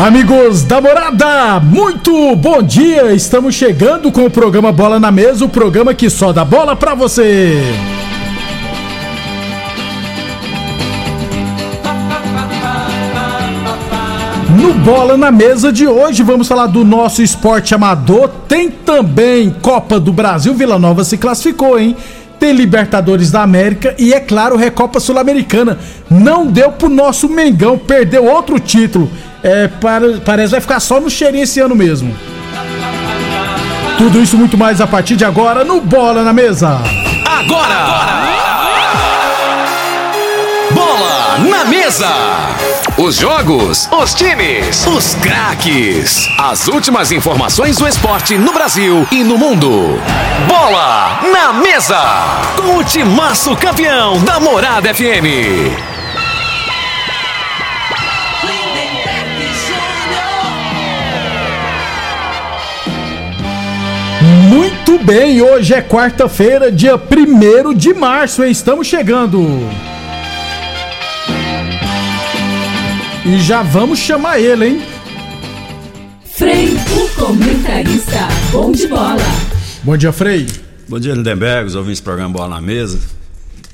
Amigos 0.00 0.62
da 0.62 0.80
morada, 0.80 1.60
muito 1.60 2.34
bom 2.34 2.62
dia! 2.62 3.12
Estamos 3.12 3.54
chegando 3.54 4.10
com 4.10 4.24
o 4.24 4.30
programa 4.30 4.72
Bola 4.72 4.98
na 4.98 5.10
Mesa 5.10 5.44
o 5.44 5.48
programa 5.48 5.92
que 5.92 6.08
só 6.08 6.32
dá 6.32 6.42
bola 6.42 6.74
pra 6.74 6.94
você. 6.94 7.60
No 14.56 14.72
Bola 14.72 15.18
na 15.18 15.30
Mesa 15.30 15.70
de 15.70 15.86
hoje, 15.86 16.22
vamos 16.22 16.48
falar 16.48 16.68
do 16.68 16.82
nosso 16.82 17.20
esporte 17.20 17.74
amador. 17.74 18.30
Tem 18.48 18.70
também 18.70 19.54
Copa 19.60 20.00
do 20.00 20.14
Brasil, 20.14 20.54
Vila 20.54 20.78
Nova 20.78 21.04
se 21.04 21.18
classificou, 21.18 21.78
hein? 21.78 21.94
Tem 22.38 22.54
Libertadores 22.54 23.30
da 23.30 23.42
América 23.42 23.94
e, 23.98 24.14
é 24.14 24.20
claro, 24.20 24.56
Recopa 24.56 24.98
Sul-Americana. 24.98 25.78
Não 26.08 26.46
deu 26.46 26.72
pro 26.72 26.88
nosso 26.88 27.28
Mengão, 27.28 27.76
perdeu 27.76 28.24
outro 28.24 28.58
título. 28.58 29.10
É, 29.42 29.68
para- 29.68 30.18
parece 30.24 30.50
vai 30.52 30.60
ficar 30.60 30.80
só 30.80 31.00
no 31.00 31.08
cheirinho 31.10 31.44
esse 31.44 31.60
ano 31.60 31.74
mesmo. 31.74 32.16
Tudo 33.96 34.20
isso 34.22 34.36
muito 34.36 34.56
mais 34.56 34.80
a 34.80 34.86
partir 34.86 35.16
de 35.16 35.24
agora 35.24 35.64
no 35.64 35.80
Bola 35.80 36.22
na 36.22 36.32
Mesa. 36.32 36.78
Agora! 37.26 38.20
Bola 40.72 41.38
na 41.48 41.64
mesa! 41.64 42.08
Os 42.96 43.16
jogos, 43.16 43.88
os 43.90 44.14
times, 44.14 44.86
os 44.86 45.14
craques. 45.16 46.28
As 46.38 46.68
últimas 46.68 47.10
informações 47.12 47.76
do 47.76 47.86
esporte 47.88 48.36
no 48.38 48.52
Brasil 48.52 49.06
e 49.10 49.22
no 49.24 49.36
mundo. 49.38 49.98
Bola 50.46 51.20
na 51.32 51.52
mesa! 51.54 51.98
Com 52.56 52.76
o 52.78 52.84
timaço 52.84 53.56
campeão 53.56 54.18
da 54.22 54.38
Morada 54.38 54.92
FM. 54.94 55.89
Muito 64.86 65.04
bem, 65.04 65.42
hoje 65.42 65.74
é 65.74 65.82
quarta-feira, 65.82 66.72
dia 66.72 66.96
1 66.96 67.74
de 67.74 67.92
março, 67.92 68.42
hein? 68.42 68.50
Estamos 68.50 68.86
chegando. 68.86 69.38
E 73.26 73.38
já 73.40 73.62
vamos 73.62 73.98
chamar 73.98 74.40
ele, 74.40 74.66
hein? 74.66 74.82
Frei, 76.24 76.74
o 76.96 77.08
comentarista. 77.14 78.26
Bom 78.50 78.72
de 78.72 78.88
bola. 78.88 79.16
Bom 79.82 79.96
dia, 79.98 80.12
Frei. 80.12 80.46
Bom 80.88 80.98
dia, 80.98 81.12
Lindenberg, 81.12 81.66
os 81.66 81.74
ouvintes 81.74 82.00
do 82.00 82.04
programa 82.04 82.32
Bola 82.32 82.54
na 82.56 82.60
Mesa. 82.62 82.98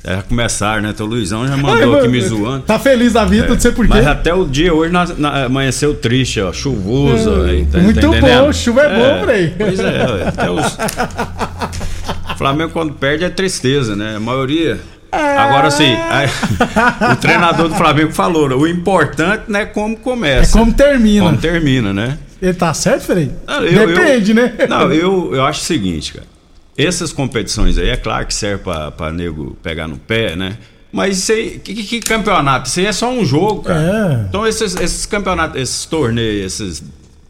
É 0.06 0.22
começar, 0.22 0.81
né? 0.81 0.91
Então 0.91 1.05
o 1.05 1.09
Luizão 1.11 1.47
já 1.49 1.55
Ai, 1.55 1.61
mandou 1.61 1.87
mano, 1.89 1.99
aqui 1.99 2.09
me 2.09 2.21
zoando. 2.21 2.62
Tá 2.62 2.78
feliz 2.78 3.12
da 3.15 3.25
vida, 3.25 3.49
não 3.49 3.59
sei 3.59 3.72
porquê. 3.72 3.93
Mas 3.93 4.06
até 4.06 4.33
o 4.33 4.44
dia 4.44 4.72
hoje 4.72 4.93
na- 4.93 5.05
na- 5.19 5.44
amanheceu 5.47 5.94
triste, 5.94 6.41
ó, 6.41 6.53
chuvoso. 6.53 7.44
É, 7.44 7.65
tá- 7.72 7.78
muito 7.78 8.00
tá 8.00 8.06
bom, 8.06 8.16
entendendo? 8.16 8.53
chuva 8.53 8.83
é 8.83 8.89
bom, 9.19 9.25
Frei. 9.25 9.55
Pois 9.59 9.81
é, 9.81 10.28
até 10.28 10.49
os... 10.49 10.77
Flamengo 12.39 12.71
quando 12.72 12.93
perde 12.93 13.25
é 13.25 13.28
tristeza, 13.31 13.97
né? 13.97 14.15
A 14.16 14.21
maioria. 14.21 14.78
Agora 15.11 15.71
sim, 15.71 15.93
o 17.12 17.16
treinador 17.16 17.69
do 17.69 17.75
Flamengo 17.75 18.12
falou, 18.12 18.49
né? 18.49 18.55
o 18.55 18.66
importante 18.66 19.45
não 19.49 19.59
é 19.61 19.65
como 19.65 19.95
É 19.95 19.97
começa. 19.99 20.59
como 20.59 20.72
termina. 20.72 21.25
como 21.25 21.39
termina, 21.39 21.93
né? 21.93 22.19
Ele 22.43 22.53
tá 22.53 22.75
certo, 22.75 23.03
Frei? 23.06 23.31
Depende, 23.72 24.33
eu- 24.33 24.34
né? 24.37 24.53
Não, 24.69 24.93
eu, 24.93 25.34
eu 25.34 25.45
acho 25.45 25.62
o 25.62 25.65
seguinte, 25.65 26.12
cara. 26.12 26.27
Essas 26.79 27.13
competições 27.13 27.79
aí, 27.79 27.89
é 27.89 27.97
claro 27.97 28.27
que 28.27 28.35
serve 28.35 28.63
pra, 28.65 28.91
pra 28.91 29.11
nego 29.13 29.57
pegar 29.63 29.89
no 29.89 29.97
pé, 29.97 30.37
né? 30.37 30.59
Mas 30.93 31.19
isso 31.19 31.33
aí, 31.33 31.59
que, 31.59 31.75
que- 31.75 31.83
que 31.85 32.01
campeonato? 32.01 32.69
Isso 32.69 32.81
aí 32.81 32.87
é 32.87 32.93
só 32.93 33.11
um 33.11 33.25
jogo, 33.25 33.63
cara. 33.63 33.81
É. 34.25 34.27
Então 34.29 34.47
esses, 34.47 34.75
esses 34.77 35.05
campeonatos, 35.07 35.61
esses 35.61 35.85
torneios, 35.87 36.53
esses 36.61 36.83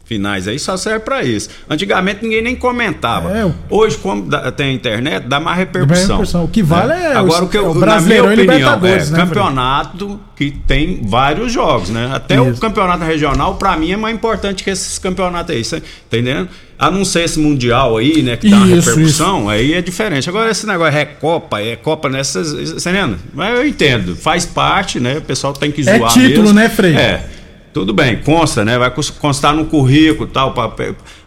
finais 0.07 0.47
aí 0.47 0.57
só 0.57 0.77
serve 0.77 1.01
pra 1.01 1.21
isso. 1.23 1.49
Antigamente 1.69 2.23
ninguém 2.23 2.41
nem 2.41 2.55
comentava. 2.55 3.37
É, 3.37 3.45
o- 3.45 3.53
Hoje, 3.69 3.97
como 3.97 4.23
dá- 4.29 4.51
tem 4.51 4.73
internet, 4.73 5.27
dá 5.27 5.39
mais 5.39 5.57
repercussão. 5.57 6.01
repercussão. 6.17 6.43
O 6.45 6.47
que 6.47 6.63
vale 6.63 6.93
é 6.93 7.13
o- 7.15 7.17
Agora, 7.19 7.43
o 7.43 7.49
que 7.49 7.57
é 7.57 7.59
eu, 7.59 7.71
o 7.71 7.73
na 7.75 7.99
minha 8.01 8.23
opinião, 8.23 8.73
é 8.85 9.05
né, 9.05 9.15
campeonato 9.15 10.19
que 10.35 10.51
tem 10.51 11.01
vários 11.03 11.51
jogos, 11.51 11.89
né? 11.89 12.09
Até 12.13 12.39
o 12.39 12.51
Isso. 12.51 12.61
campeonato 12.61 13.03
regional, 13.03 13.55
pra 13.55 13.75
mim, 13.75 13.91
é 13.91 13.97
mais 13.97 14.15
importante 14.15 14.63
que 14.63 14.69
esses 14.69 14.97
campeonatos 14.99 15.53
aí, 15.55 15.63
tá 15.63 15.77
entendendo? 16.07 16.47
A 16.79 16.91
não 16.91 17.03
ser 17.03 17.23
esse 17.23 17.39
mundial 17.39 17.97
aí, 17.97 18.21
né, 18.21 18.37
que 18.37 18.47
dá 18.49 18.57
uma 18.57 18.67
Isso, 18.67 18.89
repercussão, 18.91 19.49
aí 19.49 19.73
é 19.73 19.81
diferente. 19.81 20.29
Agora, 20.29 20.51
esse 20.51 20.67
negócio 20.67 20.95
é 20.97 21.05
Copa, 21.05 21.59
é 21.59 21.75
Copa 21.75 22.07
nessas. 22.07 22.51
Você 22.53 22.89
entendendo? 22.89 23.17
Mas 23.33 23.57
eu 23.57 23.65
entendo, 23.67 24.15
faz 24.15 24.45
parte, 24.45 24.99
né? 24.99 25.17
O 25.17 25.21
pessoal 25.21 25.53
tem 25.53 25.71
que 25.71 25.81
É 25.89 25.97
zoar 25.97 26.13
título, 26.13 26.43
mesmo. 26.43 26.53
né, 26.53 26.69
Frei? 26.69 26.95
É. 26.95 27.25
Tudo 27.73 27.93
bem, 27.93 28.17
consta, 28.17 28.65
né? 28.65 28.77
Vai 28.77 28.89
cons- 28.91 29.09
constar 29.09 29.53
no 29.53 29.65
currículo 29.65 30.27
tal. 30.27 30.53
pra- 30.53 30.71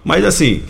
Mas 0.04 0.24
assim. 0.24 0.62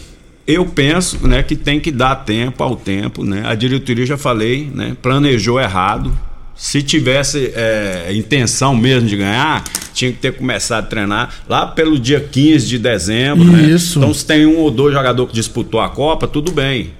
Eu 0.46 0.66
penso 0.66 1.28
né, 1.28 1.44
que 1.44 1.54
tem 1.54 1.78
que 1.78 1.92
dar 1.92 2.16
tempo 2.16 2.64
ao 2.64 2.74
tempo. 2.74 3.22
Né? 3.24 3.42
A 3.46 3.54
diretoria, 3.54 4.04
já 4.04 4.16
falei, 4.16 4.68
né, 4.74 4.96
planejou 5.00 5.60
errado. 5.60 6.12
Se 6.56 6.82
tivesse 6.82 7.52
é, 7.54 8.08
intenção 8.12 8.74
mesmo 8.74 9.08
de 9.08 9.16
ganhar, 9.16 9.62
tinha 9.94 10.10
que 10.10 10.18
ter 10.18 10.32
começado 10.32 10.84
a 10.84 10.86
treinar 10.88 11.32
lá 11.48 11.66
pelo 11.68 11.96
dia 12.00 12.18
15 12.20 12.66
de 12.66 12.78
dezembro. 12.80 13.44
né? 13.44 13.62
Isso. 13.62 13.98
Então, 14.00 14.12
se 14.12 14.26
tem 14.26 14.44
um 14.44 14.56
ou 14.58 14.72
dois 14.72 14.92
jogadores 14.92 15.30
que 15.30 15.36
disputou 15.38 15.78
a 15.80 15.88
Copa, 15.88 16.26
tudo 16.26 16.50
bem. 16.50 16.90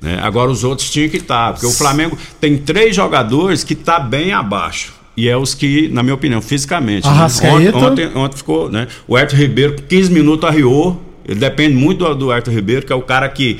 né? 0.00 0.18
Agora 0.20 0.50
os 0.50 0.64
outros 0.64 0.90
tinham 0.90 1.08
que 1.08 1.18
estar. 1.18 1.52
Porque 1.52 1.66
o 1.66 1.70
Flamengo 1.72 2.18
tem 2.40 2.56
três 2.58 2.96
jogadores 2.96 3.62
que 3.62 3.76
tá 3.76 4.00
bem 4.00 4.32
abaixo. 4.32 4.92
E 5.18 5.28
é 5.28 5.36
os 5.36 5.52
que, 5.52 5.88
na 5.88 6.00
minha 6.00 6.14
opinião, 6.14 6.40
fisicamente. 6.40 7.04
né? 7.04 7.10
Arrascaeta. 7.12 7.76
Ontem, 7.76 8.06
ontem, 8.06 8.10
ontem 8.16 8.36
ficou, 8.36 8.70
né? 8.70 8.86
O 9.08 9.18
Herto 9.18 9.34
Ribeiro, 9.34 9.74
com 9.74 9.82
15 9.82 10.12
minutos, 10.12 10.48
arriou. 10.48 11.02
Ele 11.26 11.40
depende 11.40 11.74
muito 11.74 12.04
do, 12.04 12.14
do 12.14 12.32
Herto 12.32 12.52
Ribeiro, 12.52 12.86
que 12.86 12.92
é 12.92 12.96
o 12.96 13.02
cara 13.02 13.28
que 13.28 13.58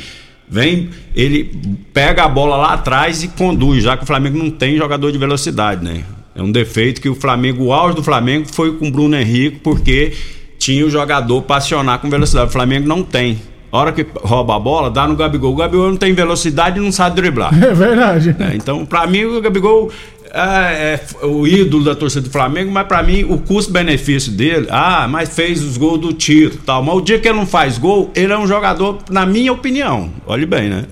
vem, 0.48 0.88
ele 1.16 1.50
pega 1.92 2.22
a 2.22 2.28
bola 2.28 2.56
lá 2.56 2.74
atrás 2.74 3.24
e 3.24 3.28
conduz, 3.28 3.82
já 3.82 3.96
que 3.96 4.04
o 4.04 4.06
Flamengo 4.06 4.38
não 4.38 4.50
tem 4.50 4.76
jogador 4.76 5.10
de 5.10 5.18
velocidade, 5.18 5.84
né? 5.84 6.04
É 6.32 6.40
um 6.40 6.52
defeito 6.52 7.00
que 7.00 7.08
o 7.08 7.14
Flamengo, 7.16 7.64
o 7.64 7.72
auge 7.72 7.96
do 7.96 8.04
Flamengo 8.04 8.46
foi 8.52 8.76
com 8.76 8.86
o 8.86 8.90
Bruno 8.92 9.16
Henrique, 9.16 9.58
porque 9.58 10.12
tinha 10.60 10.86
o 10.86 10.90
jogador 10.90 11.42
para 11.42 11.56
acionar 11.56 11.98
com 11.98 12.08
velocidade. 12.08 12.48
O 12.48 12.52
Flamengo 12.52 12.86
não 12.86 13.02
tem. 13.02 13.36
A 13.70 13.76
hora 13.78 13.92
que 13.92 14.06
rouba 14.22 14.56
a 14.56 14.58
bola, 14.58 14.90
dá 14.90 15.06
no 15.06 15.14
Gabigol. 15.14 15.52
O 15.52 15.56
Gabigol 15.56 15.88
não 15.90 15.96
tem 15.96 16.14
velocidade 16.14 16.78
e 16.78 16.82
não 16.82 16.90
sabe 16.92 17.16
driblar. 17.16 17.52
É 17.62 17.74
verdade. 17.74 18.34
É, 18.38 18.54
então, 18.54 18.86
pra 18.86 19.06
mim, 19.06 19.24
o 19.24 19.40
Gabigol 19.42 19.90
é, 20.32 21.00
é 21.22 21.26
o 21.26 21.46
ídolo 21.46 21.84
da 21.84 21.94
torcida 21.94 22.22
do 22.22 22.30
Flamengo, 22.30 22.70
mas 22.70 22.86
pra 22.86 23.02
mim, 23.02 23.24
o 23.24 23.38
custo-benefício 23.38 24.32
dele, 24.32 24.66
ah, 24.70 25.06
mas 25.08 25.34
fez 25.34 25.62
os 25.62 25.76
gols 25.76 26.00
do 26.00 26.10
e 26.10 26.50
tal. 26.64 26.82
Mas 26.82 26.96
o 26.96 27.00
dia 27.00 27.18
que 27.18 27.28
ele 27.28 27.36
não 27.36 27.46
faz 27.46 27.78
gol, 27.78 28.10
ele 28.14 28.32
é 28.32 28.38
um 28.38 28.46
jogador, 28.46 28.98
na 29.10 29.24
minha 29.24 29.52
opinião, 29.52 30.10
olhe 30.26 30.46
bem, 30.46 30.68
né? 30.68 30.86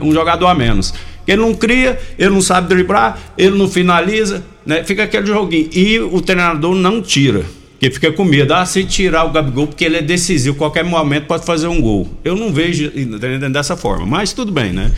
Um 0.00 0.12
jogador 0.12 0.46
a 0.46 0.54
menos. 0.54 0.92
Ele 1.26 1.42
não 1.42 1.54
cria, 1.54 1.98
ele 2.18 2.30
não 2.30 2.40
sabe 2.40 2.68
driblar, 2.68 3.18
ele 3.36 3.56
não 3.56 3.68
finaliza, 3.68 4.42
né? 4.64 4.82
Fica 4.82 5.04
aquele 5.04 5.26
joguinho. 5.26 5.68
E 5.72 6.00
o 6.00 6.20
treinador 6.20 6.74
não 6.74 7.02
tira. 7.02 7.44
Porque 7.78 7.92
fica 7.92 8.10
com 8.10 8.24
medo, 8.24 8.52
ah, 8.54 8.66
se 8.66 8.82
tirar 8.82 9.24
o 9.24 9.30
Gabigol, 9.30 9.68
porque 9.68 9.84
ele 9.84 9.98
é 9.98 10.02
decisivo, 10.02 10.56
qualquer 10.56 10.82
momento 10.82 11.26
pode 11.26 11.46
fazer 11.46 11.68
um 11.68 11.80
gol. 11.80 12.08
Eu 12.24 12.34
não 12.34 12.52
vejo 12.52 12.90
dessa 13.52 13.76
forma, 13.76 14.04
mas 14.04 14.32
tudo 14.32 14.50
bem, 14.50 14.72
né? 14.72 14.90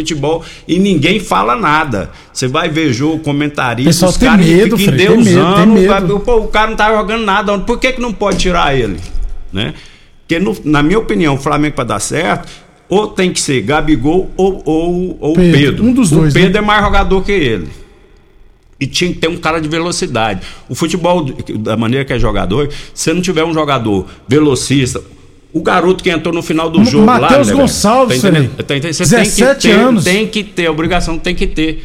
Futebol 0.00 0.44
e 0.68 0.78
ninguém 0.78 1.18
fala 1.18 1.56
nada. 1.56 2.10
Você 2.30 2.46
vai 2.46 2.68
ver 2.68 2.92
jogo, 2.92 3.20
comentarista, 3.20 3.88
Pessoal 3.88 4.10
os 4.10 4.18
caras 4.18 4.44
medo, 4.44 4.76
ficam 4.76 4.92
medo, 4.94 5.14
endeusando, 5.14 5.72
medo. 5.72 6.16
o 6.16 6.20
pô, 6.20 6.36
o 6.36 6.48
cara 6.48 6.68
não 6.68 6.76
tá 6.76 6.94
jogando 6.94 7.24
nada, 7.24 7.58
por 7.60 7.78
que, 7.80 7.92
que 7.94 8.00
não 8.00 8.12
pode 8.12 8.36
tirar 8.36 8.78
ele? 8.78 8.98
Né? 9.50 9.72
Porque, 10.20 10.38
no- 10.38 10.54
na 10.64 10.82
minha 10.82 10.98
opinião, 10.98 11.34
o 11.34 11.38
Flamengo 11.38 11.74
para 11.76 11.84
dar 11.84 11.98
certo, 12.00 12.46
ou 12.90 13.06
tem 13.06 13.32
que 13.32 13.40
ser 13.40 13.62
Gabigol 13.62 14.30
ou, 14.36 14.60
ou, 14.66 15.16
ou 15.18 15.34
Pedro, 15.34 15.58
Pedro. 15.58 15.84
um 15.86 15.92
dos 15.94 16.10
dois, 16.10 16.30
O 16.32 16.34
Pedro 16.34 16.52
né? 16.52 16.58
é 16.58 16.62
mais 16.62 16.84
jogador 16.84 17.24
que 17.24 17.32
ele. 17.32 17.68
E 18.78 18.86
tinha 18.86 19.10
que 19.14 19.18
ter 19.18 19.28
um 19.28 19.38
cara 19.38 19.58
de 19.62 19.68
velocidade. 19.68 20.40
O 20.68 20.74
futebol, 20.74 21.24
da 21.58 21.74
maneira 21.78 22.04
que 22.04 22.12
é 22.12 22.18
jogador, 22.18 22.68
se 22.92 23.10
não 23.14 23.22
tiver 23.22 23.44
um 23.44 23.54
jogador 23.54 24.04
velocista, 24.28 25.00
o 25.52 25.62
garoto 25.62 26.02
que 26.02 26.10
entrou 26.10 26.34
no 26.34 26.42
final 26.42 26.68
do 26.68 26.84
jogo 26.84 27.06
lá. 27.06 27.20
Matheus 27.20 27.46
né, 27.46 27.52
velho? 27.54 27.58
Gonçalves, 27.58 28.20
tá 28.20 28.28
entendendo? 28.28 28.50
Frei. 28.52 28.64
Tá 28.64 28.76
entendendo? 28.76 28.94
Você 28.94 29.04
17 29.04 29.36
tem 29.36 29.54
que 29.54 29.60
ter, 29.60 29.72
anos. 29.72 30.04
Tem 30.04 30.26
que 30.26 30.44
ter, 30.44 30.66
a 30.66 30.70
obrigação 30.70 31.18
tem 31.18 31.34
que 31.34 31.46
ter. 31.46 31.84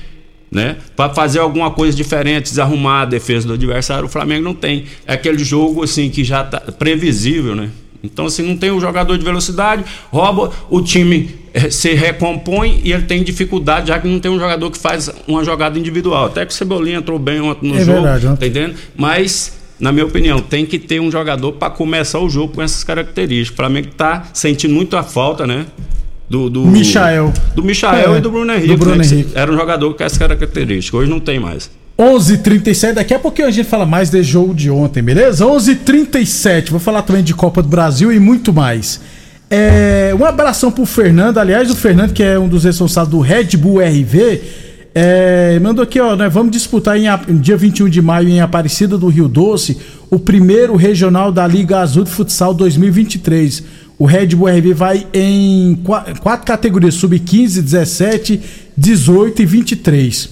Né? 0.52 0.76
Para 0.98 1.14
fazer 1.14 1.40
alguma 1.40 1.72
coisa 1.72 1.96
diferente, 1.96 2.50
desarrumar 2.50 3.04
a 3.04 3.06
defesa 3.06 3.48
do 3.48 3.54
adversário, 3.54 4.06
o 4.06 4.10
Flamengo 4.10 4.44
não 4.44 4.54
tem. 4.54 4.84
É 5.08 5.14
aquele 5.14 5.42
jogo 5.46 5.82
assim 5.82 6.10
que 6.10 6.26
já 6.26 6.44
tá 6.44 6.60
previsível, 6.60 7.56
né? 7.56 7.70
Então, 8.04 8.26
assim, 8.26 8.42
não 8.42 8.58
tem 8.58 8.72
o 8.72 8.80
jogador 8.80 9.18
de 9.18 9.24
velocidade, 9.24 9.86
rouba, 10.12 10.52
o 10.70 10.82
time 10.82 11.36
eh, 11.54 11.70
se 11.70 11.94
recompõe 11.94 12.82
e 12.84 12.92
ele 12.92 13.04
tem 13.04 13.24
dificuldade, 13.24 13.90
já 13.90 14.00
que 14.00 14.08
não 14.08 14.20
tem 14.20 14.32
um 14.32 14.40
jogador 14.40 14.72
que 14.72 14.78
faz 14.78 15.10
uma 15.28 15.44
jogada 15.44 15.78
individual. 15.78 16.26
Até 16.26 16.46
que 16.46 16.52
o 16.52 16.56
Cebolinha 16.56 16.98
entrou 16.98 17.20
bem 17.20 17.40
ontem 17.42 17.70
no 17.70 17.78
É 17.78 17.86
jogo, 17.86 18.02
verdade, 18.02 18.26
tá 18.26 18.34
entendendo? 18.34 18.76
Mas, 18.96 19.61
na 19.82 19.92
minha 19.92 20.06
opinião, 20.06 20.40
tem 20.40 20.66
que 20.66 20.78
ter 20.78 21.02
um 21.02 21.10
jogador 21.10 21.54
para 21.54 21.72
começar 21.72 22.20
o 22.20 22.30
jogo 22.30 22.54
com 22.54 22.62
essas 22.62 22.84
características. 22.84 23.54
O 23.54 23.56
Flamengo 23.58 23.88
tá 23.98 24.26
sentindo 24.32 24.74
muito 24.74 24.96
a 24.96 25.02
falta, 25.02 25.48
né? 25.48 25.66
Do, 26.30 26.50
do 26.50 26.66
Michael. 26.68 27.34
Do 27.56 27.64
Michael 27.64 28.14
É, 28.14 28.18
e 28.20 28.22
do 28.22 28.30
Bruno 28.30 28.46
do 28.46 28.54
Henrique. 28.54 28.78
Bruno 28.78 28.96
né? 28.96 29.04
Que 29.04 29.14
Henrique. 29.14 29.32
Era 29.34 29.52
um 29.52 29.58
jogador 29.58 29.94
com 29.94 30.04
essas 30.04 30.18
características. 30.18 31.02
Hoje 31.02 31.10
não 31.10 31.20
tem 31.20 31.40
mais. 31.40 31.70
11:37 32.00 32.94
daqui 32.94 33.14
a 33.14 33.20
pouquinho 33.20 33.48
a 33.48 33.52
gente 33.52 33.68
fala 33.68 33.86
mais 33.86 34.10
desse 34.10 34.30
jogo 34.30 34.54
de 34.54 34.70
ontem, 34.70 35.02
beleza? 35.04 35.46
11:37 35.46 36.70
vou 36.70 36.80
falar 36.80 37.02
também 37.02 37.24
de 37.24 37.34
Copa 37.34 37.62
do 37.62 37.68
Brasil 37.68 38.14
e 38.14 38.20
muito 38.20 38.54
mais. 38.54 39.02
É, 39.50 40.16
um 40.18 40.24
abração 40.24 40.72
pro 40.72 40.86
Fernando, 40.86 41.38
aliás, 41.38 41.70
o 41.70 41.76
Fernando, 41.76 42.14
que 42.14 42.24
é 42.24 42.40
um 42.40 42.48
dos 42.48 42.64
responsáveis 42.64 43.12
do 43.12 43.20
Red 43.20 43.58
Bull 43.58 43.80
RV, 43.80 44.42
é, 44.94 45.58
mandou 45.60 45.84
aqui, 45.84 46.00
ó, 46.00 46.16
nós 46.16 46.34
vamos 46.34 46.52
disputar 46.52 46.98
em, 46.98 47.06
dia 47.40 47.56
21 47.56 47.88
de 47.88 48.02
maio 48.02 48.28
em 48.28 48.42
Aparecida 48.42 48.98
do 48.98 49.08
Rio 49.08 49.28
Doce 49.28 49.78
o 50.10 50.20
primeiro 50.20 50.76
regional 50.76 51.32
da 51.32 51.48
Liga 51.48 51.80
Azul 51.80 52.04
de 52.04 52.10
Futsal 52.12 52.54
2023. 52.54 53.64
O 53.98 54.06
Red 54.06 54.28
Bull 54.36 54.48
RV 54.50 54.74
vai 54.74 55.08
em 55.14 55.76
qua- 55.84 56.06
quatro 56.20 56.46
categorias: 56.46 56.96
sub-15, 56.96 57.62
17, 57.62 58.42
18 58.76 59.42
e 59.42 59.46
23. 59.46 60.30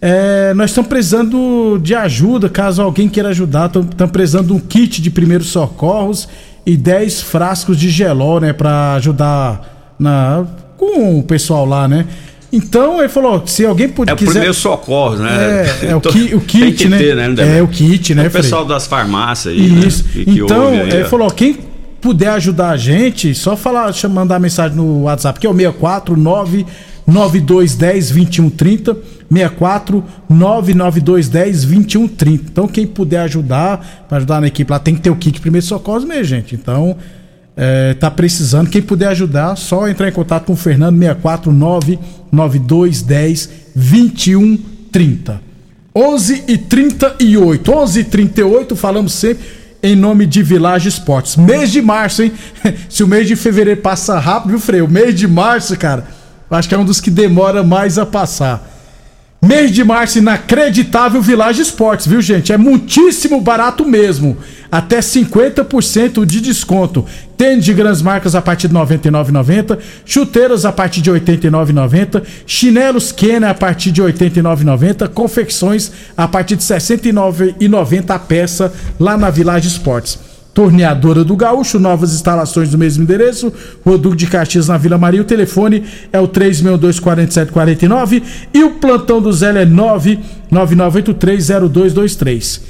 É, 0.00 0.52
nós 0.54 0.70
estamos 0.70 0.88
precisando 0.88 1.78
de 1.80 1.94
ajuda, 1.94 2.48
caso 2.48 2.82
alguém 2.82 3.08
queira 3.08 3.28
ajudar. 3.28 3.66
Estamos 3.66 4.10
precisando 4.10 4.48
de 4.48 4.52
um 4.54 4.58
kit 4.58 5.00
de 5.00 5.10
primeiros 5.10 5.46
socorros 5.48 6.28
e 6.66 6.76
10 6.76 7.20
frascos 7.22 7.78
de 7.78 7.88
gelol, 7.88 8.40
né? 8.40 8.52
Pra 8.52 8.94
ajudar 8.94 9.94
na, 9.96 10.44
com 10.76 11.20
o 11.20 11.22
pessoal 11.22 11.64
lá, 11.64 11.86
né? 11.86 12.06
Então 12.52 12.98
ele 13.00 13.08
falou: 13.08 13.42
se 13.46 13.64
alguém 13.64 13.86
É 13.86 13.88
puder. 13.88 14.12
o 14.12 14.16
primeiro 14.16 14.52
socorro, 14.52 15.16
né? 15.16 15.64
É, 15.82 15.86
é 15.86 15.94
o, 15.94 15.98
Então, 15.98 16.12
ki- 16.12 16.34
o 16.34 16.40
kit, 16.40 16.86
né? 16.88 16.98
ter, 16.98 17.16
né? 17.16 17.58
É 17.58 17.62
o 17.62 17.66
kit, 17.68 18.14
né, 18.14 18.24
É 18.24 18.28
o 18.28 18.30
pessoal 18.30 18.62
Frei? 18.64 18.74
das 18.74 18.86
farmácias 18.86 19.54
aí, 19.54 19.70
né? 19.70 19.86
Isso. 19.86 20.04
Que- 20.04 20.24
que 20.24 20.40
então, 20.40 20.68
aí, 20.68 20.80
ele 20.80 21.02
ó. 21.02 21.06
falou: 21.06 21.30
quem 21.30 21.56
puder 22.00 22.28
ajudar 22.30 22.70
a 22.70 22.76
gente, 22.76 23.34
só 23.34 23.56
falar, 23.56 23.90
mandar 24.10 24.38
mensagem 24.38 24.76
no 24.76 25.02
WhatsApp, 25.04 25.40
que 25.40 25.46
é 25.46 25.50
o 25.50 25.54
649 25.54 26.66
9210 27.06 28.10
2130. 28.10 28.96
64 29.32 30.04
99210 30.28 31.64
2130. 31.64 32.44
Então, 32.50 32.68
quem 32.68 32.86
puder 32.86 33.20
ajudar, 33.20 34.04
para 34.06 34.18
ajudar 34.18 34.40
na 34.42 34.46
equipe 34.48 34.70
lá, 34.70 34.78
tem 34.78 34.94
que 34.94 35.00
ter 35.00 35.08
o 35.08 35.16
kit 35.16 35.40
primeiro 35.40 35.66
socorro 35.66 36.06
mesmo, 36.06 36.24
gente. 36.24 36.54
Então, 36.54 36.96
é, 37.56 37.94
tá 37.94 38.10
precisando. 38.10 38.68
Quem 38.68 38.82
puder 38.82 39.08
ajudar, 39.08 39.56
só 39.56 39.88
entrar 39.88 40.08
em 40.08 40.12
contato 40.12 40.46
com 40.46 40.52
o 40.52 40.56
Fernando 40.56 40.98
649 40.98 41.98
9210 42.30 43.50
2130. 43.74 45.40
11 45.94 46.44
e 46.48 46.56
38 46.56 47.70
11 47.70 48.00
e 48.00 48.04
38 48.04 48.76
falamos 48.76 49.12
sempre 49.12 49.44
em 49.82 49.96
nome 49.96 50.26
de 50.26 50.42
Village 50.42 50.88
Esportes. 50.88 51.36
Mês 51.36 51.70
de 51.70 51.82
março, 51.82 52.22
hein? 52.22 52.32
Se 52.88 53.02
o 53.02 53.08
mês 53.08 53.26
de 53.26 53.34
fevereiro 53.34 53.80
passa 53.80 54.18
rápido, 54.18 54.50
viu, 54.50 54.60
Freio? 54.60 54.84
O 54.84 54.90
mês 54.90 55.14
de 55.14 55.26
março, 55.26 55.76
cara, 55.76 56.06
acho 56.50 56.68
que 56.68 56.74
é 56.74 56.78
um 56.78 56.84
dos 56.84 57.00
que 57.00 57.10
demora 57.10 57.62
mais 57.64 57.98
a 57.98 58.06
passar. 58.06 58.71
Mês 59.44 59.72
de 59.72 59.82
março 59.82 60.18
inacreditável 60.18 61.20
Village 61.20 61.62
Esportes, 61.62 62.06
viu, 62.06 62.22
gente? 62.22 62.52
É 62.52 62.56
muitíssimo 62.56 63.40
barato 63.40 63.84
mesmo. 63.84 64.36
Até 64.70 65.00
50% 65.00 66.24
de 66.24 66.40
desconto. 66.40 67.04
Tênis 67.36 67.64
de 67.64 67.74
grandes 67.74 68.02
marcas 68.02 68.36
a 68.36 68.40
partir 68.40 68.68
de 68.68 68.74
R$ 68.74 68.80
99,90. 68.80 69.80
Chuteiras 70.06 70.64
a 70.64 70.70
partir 70.70 71.00
de 71.00 71.10
R$ 71.10 71.18
89,90. 71.18 72.22
Chinelos 72.46 73.10
Kenner 73.10 73.50
a 73.50 73.54
partir 73.54 73.90
de 73.90 74.00
R$ 74.00 74.12
89,90. 74.12 75.08
Confecções 75.08 75.90
a 76.16 76.28
partir 76.28 76.54
de 76.54 76.62
R$ 76.62 76.78
69,90 76.78 78.10
a 78.14 78.18
peça 78.20 78.72
lá 79.00 79.16
na 79.16 79.28
Village 79.28 79.66
Esportes. 79.66 80.31
Torneadora 80.54 81.24
do 81.24 81.34
Gaúcho, 81.34 81.78
novas 81.78 82.12
instalações 82.12 82.70
do 82.70 82.76
mesmo 82.76 83.04
endereço, 83.04 83.50
Rodrigo 83.84 84.14
de 84.14 84.26
Caxias 84.26 84.68
na 84.68 84.76
Vila 84.76 84.98
Maria. 84.98 85.22
O 85.22 85.24
telefone 85.24 85.82
é 86.12 86.20
o 86.20 86.28
3624749 86.28 88.22
e 88.52 88.62
o 88.62 88.72
plantão 88.72 89.18
do 89.20 89.32
Zé 89.32 89.62
é 89.62 89.66
999830223. 89.66 92.60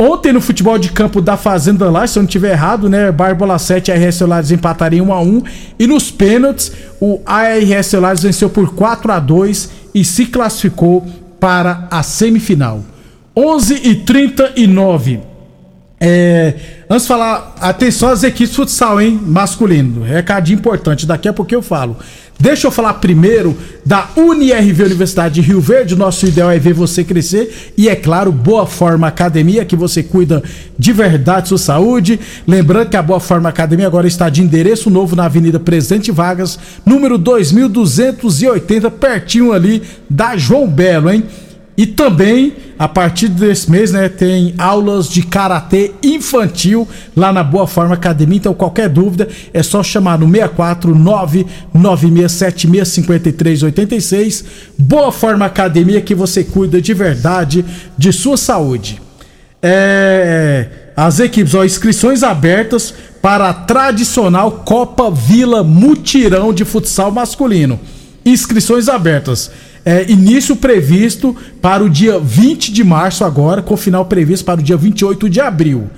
Ontem 0.00 0.32
no 0.32 0.40
futebol 0.40 0.78
de 0.78 0.92
campo 0.92 1.20
da 1.20 1.36
Fazenda 1.36 1.90
lá, 1.90 2.06
se 2.06 2.20
eu 2.20 2.22
não 2.22 2.28
tiver 2.28 2.52
errado, 2.52 2.88
né? 2.88 3.10
Barbola 3.10 3.58
7 3.58 3.88
e 3.88 3.92
ARS 3.92 4.14
Celulares 4.14 4.52
empatariam 4.52 5.08
1 5.08 5.12
a 5.12 5.20
1 5.20 5.42
e 5.76 5.88
nos 5.88 6.12
pênaltis 6.12 6.70
o 7.00 7.20
ARS 7.26 7.86
Celulares 7.86 8.22
venceu 8.22 8.48
por 8.48 8.74
4 8.74 9.10
a 9.10 9.18
2 9.18 9.70
e 9.92 10.04
se 10.04 10.26
classificou 10.26 11.04
para 11.40 11.88
a 11.90 12.04
semifinal. 12.04 12.84
11 13.36 13.80
e 13.82 13.96
39. 13.96 15.27
É, 16.00 16.54
antes 16.88 17.02
de 17.02 17.08
falar, 17.08 17.56
atenção 17.60 18.08
às 18.08 18.22
equipes 18.22 18.50
de 18.50 18.56
futsal, 18.56 19.00
hein? 19.00 19.20
Masculino. 19.20 20.02
Recadinho 20.02 20.58
importante, 20.58 21.06
daqui 21.06 21.28
a 21.28 21.32
pouco 21.32 21.52
eu 21.52 21.62
falo. 21.62 21.96
Deixa 22.40 22.68
eu 22.68 22.70
falar 22.70 22.94
primeiro 22.94 23.56
da 23.84 24.10
UniRV 24.16 24.84
Universidade 24.84 25.34
de 25.34 25.40
Rio 25.40 25.60
Verde. 25.60 25.96
Nosso 25.96 26.24
ideal 26.24 26.48
é 26.52 26.58
ver 26.58 26.72
você 26.72 27.02
crescer. 27.02 27.72
E 27.76 27.88
é 27.88 27.96
claro, 27.96 28.30
Boa 28.30 28.64
Forma 28.64 29.08
Academia, 29.08 29.64
que 29.64 29.74
você 29.74 30.04
cuida 30.04 30.40
de 30.78 30.92
verdade 30.92 31.48
sua 31.48 31.58
saúde. 31.58 32.20
Lembrando 32.46 32.90
que 32.90 32.96
a 32.96 33.02
Boa 33.02 33.18
Forma 33.18 33.48
Academia 33.48 33.88
agora 33.88 34.06
está 34.06 34.28
de 34.28 34.40
endereço 34.40 34.88
novo 34.88 35.16
na 35.16 35.24
Avenida 35.24 35.58
Presidente 35.58 36.12
Vargas, 36.12 36.56
número 36.86 37.18
2280, 37.18 38.88
pertinho 38.92 39.52
ali 39.52 39.82
da 40.08 40.36
João 40.36 40.68
Belo, 40.68 41.10
hein? 41.10 41.24
E 41.78 41.86
também, 41.86 42.54
a 42.76 42.88
partir 42.88 43.28
desse 43.28 43.70
mês, 43.70 43.92
né, 43.92 44.08
tem 44.08 44.52
aulas 44.58 45.08
de 45.08 45.22
karatê 45.22 45.92
infantil 46.02 46.88
lá 47.16 47.32
na 47.32 47.44
Boa 47.44 47.68
Forma 47.68 47.94
Academia. 47.94 48.38
Então, 48.38 48.52
qualquer 48.52 48.88
dúvida 48.88 49.28
é 49.54 49.62
só 49.62 49.80
chamar 49.80 50.18
no 50.18 50.26
649 50.28 51.46
9676 51.72 52.88
5386. 52.88 54.44
Boa 54.76 55.12
Forma 55.12 55.46
Academia 55.46 56.00
que 56.00 56.16
você 56.16 56.42
cuida 56.42 56.82
de 56.82 56.92
verdade 56.92 57.64
de 57.96 58.12
sua 58.12 58.36
saúde. 58.36 59.00
É, 59.62 60.66
as 60.96 61.20
equipes, 61.20 61.54
ó, 61.54 61.64
inscrições 61.64 62.24
abertas 62.24 62.92
para 63.22 63.50
a 63.50 63.54
tradicional 63.54 64.64
Copa 64.66 65.12
Vila 65.12 65.62
Mutirão 65.62 66.52
de 66.52 66.64
futsal 66.64 67.12
masculino. 67.12 67.78
Inscrições 68.26 68.88
abertas. 68.88 69.48
É, 69.84 70.10
início 70.10 70.56
previsto 70.56 71.36
para 71.60 71.84
o 71.84 71.88
dia 71.88 72.18
20 72.18 72.72
de 72.72 72.84
março 72.84 73.24
agora, 73.24 73.62
com 73.62 73.76
final 73.76 74.04
previsto 74.04 74.44
para 74.44 74.60
o 74.60 74.62
dia 74.62 74.76
28 74.76 75.28
de 75.28 75.40
abril. 75.40 75.88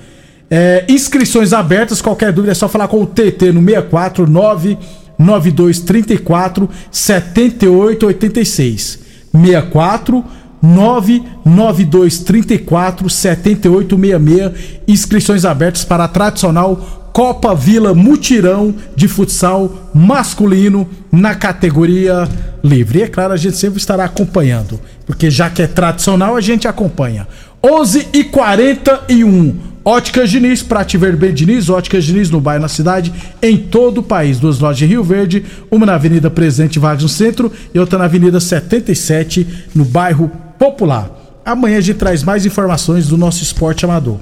É, 0.49 0.85
inscrições 0.89 1.53
abertas, 1.53 2.01
qualquer 2.01 2.33
dúvida 2.33 2.51
é 2.51 2.55
só 2.55 2.67
falar 2.67 2.87
com 2.87 3.01
o 3.01 3.05
TT 3.05 3.51
no 3.53 3.63
649 3.63 4.77
9234 5.17 6.69
7886. 6.91 8.99
64 9.31 10.25
99234 10.61 13.09
7866. 13.09 14.81
Inscrições 14.87 15.43
abertas 15.45 15.83
para 15.83 16.03
a 16.03 16.07
tradicional 16.07 17.00
Copa 17.13 17.53
Vila 17.53 17.93
Mutirão 17.93 18.73
de 18.95 19.07
futsal 19.07 19.89
masculino 19.93 20.87
na 21.11 21.35
categoria 21.35 22.27
livre. 22.63 22.99
E 22.99 23.03
é 23.03 23.07
claro, 23.07 23.33
a 23.33 23.37
gente 23.37 23.57
sempre 23.57 23.79
estará 23.79 24.05
acompanhando, 24.05 24.79
porque 25.05 25.29
já 25.29 25.49
que 25.49 25.61
é 25.61 25.67
tradicional, 25.67 26.35
a 26.35 26.41
gente 26.41 26.67
acompanha. 26.67 27.27
11 27.63 28.07
e 28.13 28.23
41 28.23 29.71
Óticas 29.83 30.29
Diniz, 30.29 30.61
Prate 30.61 30.95
Vermelho 30.95 31.33
Diniz, 31.33 31.67
Óticas 31.67 32.03
Diniz 32.03 32.29
no 32.29 32.39
bairro, 32.39 32.61
na 32.61 32.67
cidade, 32.67 33.11
em 33.41 33.57
todo 33.57 33.97
o 33.99 34.03
país. 34.03 34.39
Duas 34.39 34.59
lojas 34.59 34.81
em 34.83 34.85
Rio 34.85 35.03
Verde, 35.03 35.43
uma 35.71 35.87
na 35.87 35.95
Avenida 35.95 36.29
Presidente 36.29 36.77
Vargas 36.77 37.01
no 37.01 37.09
centro 37.09 37.51
e 37.73 37.79
outra 37.79 37.97
na 37.97 38.05
Avenida 38.05 38.39
77, 38.39 39.65
no 39.73 39.83
bairro 39.83 40.31
Popular. 40.59 41.09
Amanhã 41.43 41.79
a 41.79 41.81
gente 41.81 41.97
traz 41.97 42.23
mais 42.23 42.45
informações 42.45 43.07
do 43.07 43.17
nosso 43.17 43.41
esporte 43.41 43.83
amador. 43.83 44.19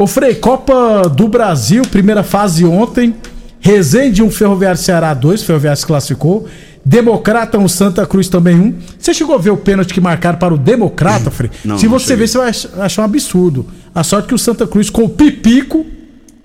Ô 0.00 0.06
Frei, 0.06 0.34
Copa 0.34 1.02
do 1.14 1.28
Brasil, 1.28 1.82
primeira 1.82 2.22
fase 2.22 2.64
ontem. 2.64 3.14
Resende 3.60 4.22
1, 4.22 4.30
Ferroviário 4.30 4.80
Ceará 4.80 5.12
2, 5.12 5.42
Ferroviário 5.42 5.78
se 5.78 5.84
classificou. 5.84 6.48
Democrata 6.82 7.58
1, 7.58 7.68
Santa 7.68 8.06
Cruz 8.06 8.26
também 8.26 8.56
1. 8.58 8.74
Você 8.98 9.12
chegou 9.12 9.34
a 9.34 9.38
ver 9.38 9.50
o 9.50 9.58
pênalti 9.58 9.92
que 9.92 10.00
marcaram 10.00 10.38
para 10.38 10.54
o 10.54 10.56
Democrata, 10.56 11.30
Frei? 11.30 11.50
Não, 11.62 11.76
Se 11.76 11.84
não 11.84 11.92
você 11.98 12.06
cheguei. 12.06 12.20
ver, 12.20 12.28
você 12.28 12.38
vai 12.38 12.48
ach- 12.48 12.68
achar 12.78 13.02
um 13.02 13.04
absurdo. 13.04 13.66
A 13.94 14.02
sorte 14.02 14.28
que 14.28 14.34
o 14.34 14.38
Santa 14.38 14.66
Cruz, 14.66 14.88
com 14.88 15.04
o 15.04 15.08
Pipico, 15.10 15.84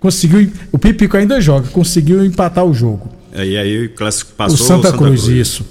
conseguiu. 0.01 0.51
O 0.73 0.77
Pipico 0.77 1.15
ainda 1.15 1.39
joga, 1.39 1.69
conseguiu 1.69 2.25
empatar 2.25 2.65
o 2.65 2.73
jogo. 2.73 3.07
Aí, 3.33 3.55
aí 3.57 3.87
classic- 3.87 4.31
O 4.31 4.35
passou 4.35 4.57
Santa, 4.67 4.91
Cruz, 4.91 5.27
isso. 5.29 5.65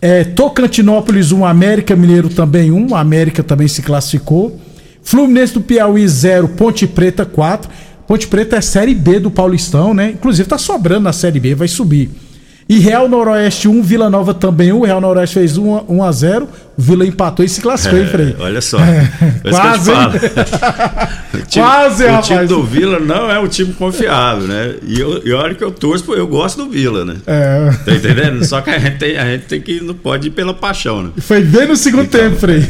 É, 0.00 0.24
Tocantinópolis 0.24 1.30
1, 1.32 1.44
América 1.44 1.94
Mineiro 1.94 2.30
também 2.30 2.70
1. 2.72 2.94
A 2.94 3.00
América 3.00 3.42
também 3.42 3.68
se 3.68 3.82
classificou. 3.82 4.58
Fluminense 5.06 5.54
do 5.54 5.60
Piauí 5.60 6.06
0, 6.06 6.48
Ponte 6.48 6.84
Preta 6.84 7.24
4. 7.24 7.70
Ponte 8.08 8.26
Preta 8.26 8.56
é 8.56 8.60
Série 8.60 8.92
B 8.92 9.20
do 9.20 9.30
Paulistão, 9.30 9.94
né? 9.94 10.10
Inclusive 10.10 10.48
tá 10.48 10.58
sobrando 10.58 11.02
na 11.02 11.12
Série 11.12 11.38
B, 11.38 11.54
vai 11.54 11.68
subir. 11.68 12.10
E 12.68 12.80
Real 12.80 13.08
Noroeste 13.08 13.68
1, 13.68 13.80
Vila 13.80 14.10
Nova 14.10 14.34
também 14.34 14.72
1. 14.72 14.80
O 14.80 14.84
Real 14.84 15.00
Noroeste 15.00 15.34
fez 15.34 15.56
1, 15.56 15.76
a- 15.76 15.84
1 15.88 16.02
a 16.02 16.10
0. 16.10 16.48
O 16.76 16.82
Vila 16.82 17.06
empatou 17.06 17.44
e 17.44 17.48
se 17.48 17.60
classificou, 17.60 18.00
hein, 18.00 18.06
Frei? 18.08 18.36
É, 18.38 18.42
olha 18.42 18.60
só. 18.60 18.78
É 18.80 19.08
Quase. 19.48 19.90
O 21.36 21.38
time- 21.46 21.64
Quase, 21.64 22.04
O 22.04 22.06
rapaz. 22.08 22.26
time 22.26 22.46
do 22.46 22.62
Vila 22.64 22.98
não 22.98 23.30
é 23.30 23.38
um 23.38 23.46
time 23.46 23.72
confiável, 23.74 24.48
né? 24.48 24.74
E, 24.82 24.98
eu, 24.98 25.22
e 25.24 25.32
olha 25.32 25.54
que 25.54 25.62
eu 25.62 25.70
torço, 25.70 26.12
eu 26.14 26.26
gosto 26.26 26.64
do 26.64 26.70
Vila, 26.70 27.04
né? 27.04 27.16
É, 27.26 27.70
Tá 27.84 27.92
entendendo? 27.94 28.44
Só 28.44 28.60
que 28.60 28.70
a 28.70 28.78
gente 28.78 28.96
tem, 28.98 29.16
a 29.16 29.24
gente 29.26 29.44
tem 29.44 29.60
que 29.60 29.80
não 29.80 29.94
pode 29.94 30.28
ir 30.28 30.30
pela 30.30 30.52
paixão, 30.54 31.02
né? 31.04 31.10
foi 31.18 31.42
bem 31.42 31.68
no 31.68 31.76
segundo 31.76 32.04
Então, 32.04 32.20
tempo, 32.20 32.36
Frei. 32.36 32.66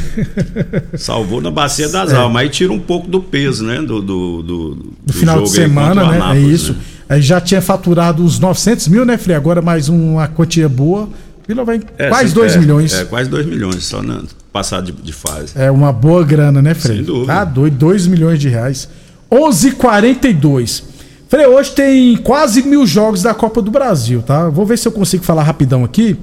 Salvou 0.97 1.41
na 1.41 1.51
bacia 1.51 1.89
das 1.89 2.13
É. 2.13 2.17
almas. 2.17 2.43
Aí 2.43 2.49
tira 2.49 2.73
um 2.73 2.79
pouco 2.79 3.09
do 3.09 3.21
peso, 3.21 3.65
né? 3.65 3.77
Do, 3.81 4.03
do, 4.03 4.43
do, 4.43 4.75
do 5.07 5.13
final 5.13 5.37
de 5.43 5.47
jogo 5.47 5.57
aí 5.61 5.63
semana, 5.69 6.05
o 6.05 6.09
né? 6.11 6.19
É 6.19 6.21
Anápolis, 6.21 6.61
isso. 6.61 6.73
né? 6.73 6.79
Aí 7.09 7.23
já 7.23 7.41
tinha 7.41 7.63
faturado 7.63 8.23
uns 8.23 8.39
900 8.39 8.89
mil, 8.89 9.05
né, 9.05 9.17
Frei? 9.17 9.37
Agora 9.37 9.63
mais 9.63 9.89
uma 9.89 10.27
quantia 10.29 10.69
boa. 10.69 11.09
Vila 11.47 11.65
vai 11.65 11.81
É, 11.97 12.09
quase 12.09 12.29
sim, 12.31 12.35
2 12.35 12.55
é, 12.55 12.59
milhões. 12.59 12.93
É, 12.95 13.03
É. 13.03 13.05
quase 13.05 13.31
2 13.31 13.47
milhões, 13.47 13.85
só 13.85 14.03
na 14.03 14.23
passada 14.53 14.83
de, 14.83 14.93
de 14.93 15.13
fase. 15.13 15.53
uma 15.73 15.93
boa 15.93 16.25
grana, 16.25 16.61
né, 16.61 16.75
Frei? 16.75 16.97
Sem 16.97 17.05
dúvida. 17.05 17.33
Tá 17.33 17.45
doido, 17.45 17.77
2 17.77 18.07
milhões 18.09 18.41
de 18.41 18.49
reais. 18.49 18.89
11:42. 19.31 20.83
Frei, 21.29 21.47
hoje 21.47 21.73
tem 21.73 22.17
quase 22.19 22.63
mil 22.63 22.87
jogos 22.87 23.23
da 23.23 23.35
Copa 23.35 23.61
do 23.61 23.71
Brasil, 23.71 24.23
tá? 24.23 24.49
Vou 24.49 24.65
ver 24.65 24.79
se 24.79 24.87
eu 24.87 24.93
consigo 24.93 25.25
falar 25.25 25.43
rapidão 25.43 25.85
aqui. 25.85 26.17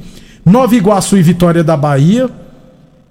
Nova 0.45 0.75
Iguaçu 0.75 1.17
e 1.17 1.21
Vitória 1.21 1.63
da 1.63 1.75
Bahia. 1.77 2.29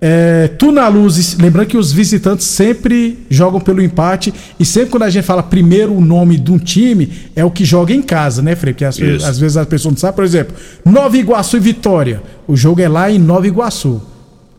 É, 0.04 0.48
Tunaluzes, 0.58 1.36
lembrando 1.38 1.68
que 1.68 1.76
os 1.76 1.92
visitantes 1.92 2.44
sempre 2.44 3.20
jogam 3.30 3.60
pelo 3.60 3.80
empate 3.80 4.34
e 4.58 4.64
sempre 4.64 4.90
quando 4.90 5.04
a 5.04 5.10
gente 5.10 5.24
fala 5.24 5.44
primeiro 5.44 5.94
o 5.94 6.00
nome 6.00 6.36
de 6.36 6.50
um 6.50 6.58
time, 6.58 7.08
é 7.36 7.44
o 7.44 7.50
que 7.52 7.64
joga 7.64 7.94
em 7.94 8.02
casa, 8.02 8.42
né, 8.42 8.56
Frei? 8.56 8.74
Porque 8.74 8.84
às, 8.84 9.00
às 9.00 9.38
vezes 9.38 9.56
as 9.56 9.64
pessoas 9.64 9.94
não 9.94 9.98
sabem, 10.00 10.16
por 10.16 10.24
exemplo, 10.24 10.56
Nova 10.84 11.16
Iguaçu 11.16 11.56
e 11.56 11.60
Vitória. 11.60 12.20
O 12.48 12.56
jogo 12.56 12.80
é 12.80 12.88
lá 12.88 13.12
em 13.12 13.18
Nova 13.18 13.46
Iguaçu. 13.46 14.02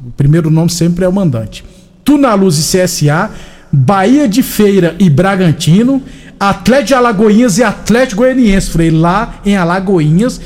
O 0.06 0.12
primeiro 0.16 0.50
nome 0.50 0.70
sempre 0.70 1.04
é 1.04 1.10
o 1.10 1.12
mandante. 1.12 1.66
Tunaluz 2.06 2.58
e 2.58 2.78
CSA, 2.78 3.30
Bahia 3.70 4.30
de 4.30 4.42
Feira 4.42 4.96
e 4.98 5.10
Bragantino, 5.10 6.02
Atlético 6.40 6.88
de 6.88 6.94
Alagoinhas 6.94 7.58
e 7.58 7.64
Atlético 7.64 8.22
Goianiense, 8.22 8.70
Frei, 8.70 8.92
lá 8.92 9.42
em 9.46 9.58
Alagoinhas. 9.58 10.40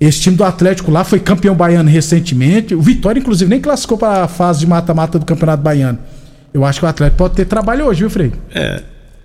Esse 0.00 0.20
time 0.20 0.36
do 0.36 0.44
Atlético 0.44 0.90
lá 0.90 1.02
foi 1.02 1.18
campeão 1.18 1.54
baiano 1.54 1.90
recentemente. 1.90 2.74
O 2.74 2.80
Vitória, 2.80 3.18
inclusive, 3.18 3.50
nem 3.50 3.60
classificou 3.60 3.98
para 3.98 4.24
a 4.24 4.28
fase 4.28 4.60
de 4.60 4.66
mata-mata 4.66 5.18
do 5.18 5.26
Campeonato 5.26 5.62
Baiano. 5.62 5.98
Eu 6.54 6.64
acho 6.64 6.78
que 6.78 6.86
o 6.86 6.88
Atlético 6.88 7.18
pode 7.18 7.34
ter 7.34 7.44
trabalho 7.44 7.86
hoje, 7.86 8.00
viu, 8.00 8.10
Frei? 8.10 8.32
É, 8.54 8.82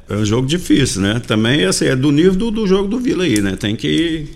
é 0.09 0.15
um 0.15 0.25
jogo 0.25 0.47
difícil, 0.47 1.01
né? 1.01 1.21
Também 1.25 1.65
assim, 1.65 1.85
é 1.85 1.95
do 1.95 2.11
nível 2.11 2.35
do, 2.35 2.51
do 2.51 2.67
jogo 2.67 2.87
do 2.87 2.99
Vila 2.99 3.23
aí, 3.23 3.39
né? 3.39 3.55
Tem 3.55 3.75
que 3.75 4.29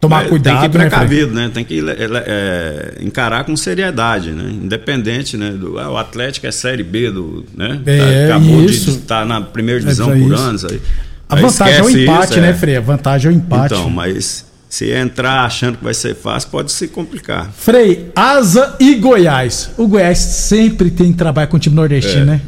Tomar 0.00 0.24
é, 0.24 0.28
cuidado, 0.28 0.60
tem 0.62 0.70
que 0.70 0.76
ir 0.76 0.78
né, 0.78 0.84
precavido, 0.88 1.34
né? 1.34 1.50
Tem 1.52 1.62
que 1.62 1.78
é, 1.78 1.94
é, 2.00 3.04
encarar 3.04 3.44
com 3.44 3.54
seriedade, 3.54 4.30
né? 4.30 4.50
Independente, 4.50 5.36
né? 5.36 5.50
Do, 5.50 5.78
ah, 5.78 5.90
o 5.90 5.96
Atlético 5.98 6.46
é 6.46 6.50
série 6.50 6.82
B 6.82 7.10
do, 7.10 7.44
né? 7.54 7.78
É, 7.84 8.24
Acabou 8.24 8.64
isso. 8.64 8.92
de 8.92 8.98
estar 8.98 9.26
na 9.26 9.42
primeira 9.42 9.78
divisão 9.78 10.10
É, 10.10 10.18
por 10.18 10.32
isso. 10.32 10.42
anos 10.42 10.64
aí. 10.64 10.80
A 11.28 11.36
Aí 11.36 11.42
vantagem 11.42 11.74
é 11.74 11.82
o 11.82 11.90
empate, 11.90 12.32
isso, 12.32 12.40
né, 12.40 12.50
é. 12.50 12.54
Frei? 12.54 12.76
A 12.76 12.80
vantagem 12.80 13.30
é 13.30 13.34
o 13.34 13.36
empate. 13.36 13.74
Então, 13.74 13.90
mas 13.90 14.49
se 14.70 14.88
entrar 14.92 15.44
achando 15.44 15.76
que 15.78 15.84
vai 15.84 15.92
ser 15.92 16.14
fácil, 16.14 16.48
pode 16.48 16.70
se 16.70 16.86
complicar. 16.86 17.50
Frei, 17.52 18.10
Asa 18.14 18.76
e 18.78 18.94
Goiás. 18.94 19.70
O 19.76 19.88
Goiás 19.88 20.16
sempre 20.18 20.90
tem 20.92 21.12
trabalho 21.12 21.48
com 21.48 21.56
o 21.56 21.60
time 21.60 21.74
nordestino, 21.74 22.22
É. 22.22 22.24
né? 22.24 22.40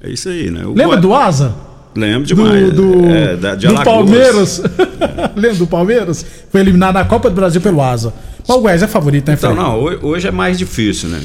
É 0.00 0.10
isso 0.10 0.28
aí, 0.28 0.50
né? 0.52 0.64
O 0.64 0.68
Lembra 0.68 0.96
Goi- 0.96 1.00
do 1.00 1.12
Asa? 1.14 1.52
Lembro 1.96 2.28
Do, 2.28 2.34
demais. 2.34 2.72
do, 2.72 3.04
é, 3.06 3.36
da, 3.36 3.54
de 3.56 3.66
do. 3.66 3.74
Palmeiras. 3.82 4.62
Lembra 5.34 5.56
do 5.58 5.66
Palmeiras? 5.66 6.24
Foi 6.50 6.60
eliminado 6.60 6.94
na 6.94 7.04
Copa 7.04 7.28
do 7.28 7.34
Brasil 7.36 7.60
pelo 7.60 7.82
Asa. 7.82 8.12
Mas 8.46 8.56
o 8.56 8.60
Goiás 8.60 8.82
é 8.82 8.86
favorito, 8.86 9.28
né, 9.28 9.36
Frei? 9.36 9.52
Então, 9.52 9.62
não, 9.64 9.78
hoje, 9.80 9.98
hoje 10.02 10.28
é 10.28 10.30
mais 10.30 10.56
difícil, 10.58 11.08
né? 11.08 11.20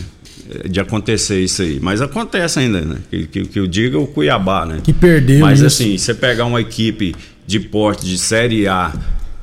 De 0.68 0.80
acontecer 0.80 1.40
isso 1.42 1.62
aí. 1.62 1.80
Mas 1.82 2.02
acontece 2.02 2.58
ainda, 2.60 2.82
né? 2.82 2.96
Que, 3.10 3.28
que, 3.28 3.46
que 3.46 3.60
eu 3.60 3.68
diga 3.68 4.00
o 4.00 4.08
Cuiabá, 4.08 4.66
né? 4.66 4.80
Que 4.84 4.94
perdeu 4.94 5.42
Mas 5.42 5.60
isso. 5.60 5.68
assim, 5.68 5.96
você 5.98 6.14
pegar 6.14 6.46
uma 6.46 6.60
equipe 6.62 7.16
de 7.46 7.60
porte 7.60 8.04
de 8.06 8.18
Série 8.18 8.68
A 8.68 8.92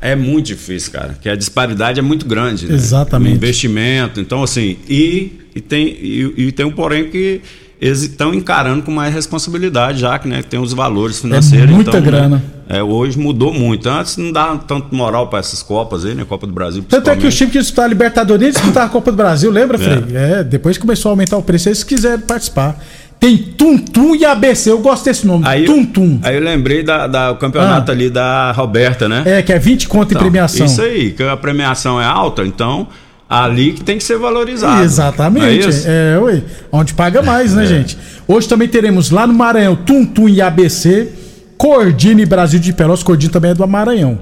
é 0.00 0.14
muito 0.14 0.46
difícil, 0.46 0.92
cara. 0.92 1.16
Que 1.20 1.28
a 1.28 1.36
disparidade 1.36 1.98
é 1.98 2.02
muito 2.02 2.26
grande, 2.26 2.66
né? 2.66 2.74
Exatamente. 2.74 3.32
O 3.32 3.36
investimento. 3.36 4.20
Então, 4.20 4.42
assim, 4.42 4.76
e, 4.88 5.32
e, 5.54 5.60
tem, 5.60 5.86
e, 5.86 6.34
e 6.36 6.52
tem 6.52 6.66
um 6.66 6.72
porém 6.72 7.10
que 7.10 7.40
eles 7.80 8.02
estão 8.02 8.32
encarando 8.32 8.82
com 8.82 8.90
mais 8.90 9.12
responsabilidade, 9.12 10.00
já 10.00 10.18
que 10.18 10.26
né, 10.26 10.42
tem 10.42 10.58
os 10.58 10.72
valores 10.72 11.20
financeiros. 11.20 11.70
muita 11.70 11.90
então, 11.90 12.00
né, 12.00 12.06
grana. 12.06 12.44
é, 12.68 12.82
hoje 12.82 13.18
mudou 13.18 13.52
muito. 13.52 13.88
Antes 13.88 14.16
não 14.16 14.32
dá 14.32 14.56
tanto 14.56 14.94
moral 14.94 15.28
para 15.28 15.40
essas 15.40 15.62
Copas 15.62 16.04
aí, 16.04 16.14
né? 16.14 16.24
Copa 16.24 16.46
do 16.46 16.52
Brasil. 16.54 16.82
Tanto 16.88 17.10
é 17.10 17.14
que 17.14 17.20
principalmente. 17.20 17.36
times 17.36 17.52
que 17.52 17.58
disputaram 17.58 17.86
a 17.86 17.88
Libertadores 17.88 18.54
disputaram 18.54 18.86
a 18.86 18.90
Copa 18.90 19.10
do 19.10 19.16
Brasil, 19.16 19.50
lembra, 19.50 19.78
Frei? 19.78 20.04
É, 20.14 20.42
depois 20.42 20.78
começou 20.78 21.10
a 21.10 21.12
aumentar 21.12 21.36
o 21.36 21.42
preço, 21.42 21.68
eles 21.68 21.84
quiseram 21.84 22.22
participar. 22.22 22.82
Tem 23.18 23.36
Tum 23.38 23.78
Tum 23.78 24.14
e 24.14 24.24
ABC, 24.24 24.70
eu 24.70 24.78
gosto 24.78 25.04
desse 25.06 25.26
nome. 25.26 25.44
Aí, 25.46 25.64
Tum 25.64 25.84
Tum. 25.84 26.18
aí 26.22 26.36
eu 26.36 26.42
lembrei 26.42 26.82
da, 26.82 27.06
da- 27.06 27.32
o 27.32 27.36
campeonato 27.36 27.90
Ah. 27.90 27.94
ali 27.94 28.10
da 28.10 28.52
Roberta, 28.52 29.08
né? 29.08 29.22
É, 29.24 29.42
que 29.42 29.52
é 29.52 29.58
20 29.58 29.88
conto 29.88 30.10
em 30.10 30.14
Então, 30.14 30.22
premiação. 30.22 30.66
Isso 30.66 30.82
aí, 30.82 31.10
que 31.12 31.22
a 31.22 31.36
premiação 31.36 32.00
é 32.00 32.04
alta, 32.04 32.42
então 32.44 32.86
ali 33.28 33.72
que 33.72 33.82
tem 33.82 33.98
que 33.98 34.04
ser 34.04 34.18
valorizado. 34.18 34.82
Exatamente. 34.84 35.66
É? 35.86 36.14
É, 36.14 36.18
ué. 36.20 36.42
Onde 36.70 36.94
paga 36.94 37.22
mais, 37.22 37.54
né, 37.54 37.66
gente? 37.66 37.98
Hoje 38.28 38.46
também 38.48 38.68
teremos 38.68 39.10
lá 39.10 39.26
no 39.26 39.32
Maranhão 39.34 39.74
Tum 39.74 40.04
Tum 40.04 40.28
e 40.28 40.40
ABC, 40.40 41.08
Cordini 41.56 42.22
e 42.22 42.26
Brasil 42.26 42.60
de 42.60 42.72
Pelotas. 42.72 43.02
Cordini 43.02 43.32
também 43.32 43.50
é 43.50 43.54
do 43.54 43.66
Maranhão. 43.66 44.18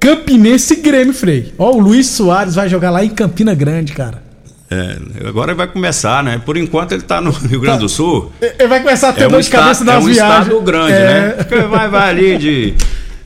Campinense 0.00 0.74
e 0.74 0.76
Grêmio, 0.76 1.12
Frei. 1.12 1.52
Ó, 1.58 1.72
o 1.72 1.80
Luiz 1.80 2.06
Soares 2.06 2.54
vai 2.54 2.68
jogar 2.68 2.90
lá 2.90 3.04
em 3.04 3.10
Campina 3.10 3.52
Grande, 3.52 3.92
cara. 3.92 4.22
É, 4.70 4.96
agora 5.26 5.54
vai 5.54 5.66
começar, 5.66 6.22
né? 6.22 6.40
Por 6.44 6.56
enquanto 6.56 6.92
ele 6.92 7.02
tá 7.02 7.20
no 7.20 7.30
Rio 7.48 7.60
Grande 7.60 7.80
do 7.80 7.88
Sul. 7.88 8.30
Ele 8.40 8.68
vai 8.68 8.80
começar 8.80 9.08
a 9.10 9.12
ter 9.12 9.22
É 9.22 9.26
um, 9.26 9.30
dor 9.30 9.40
de 9.40 9.48
cabeça 9.50 9.82
é 9.82 9.86
nas 9.86 10.04
um 10.04 10.06
viagens. 10.08 10.42
estado 10.46 10.60
grande, 10.60 10.92
É. 10.92 11.04
né? 11.06 11.28
Porque 11.38 11.56
vai, 11.62 11.88
vai 11.88 12.10
ali 12.10 12.36
de. 12.38 12.74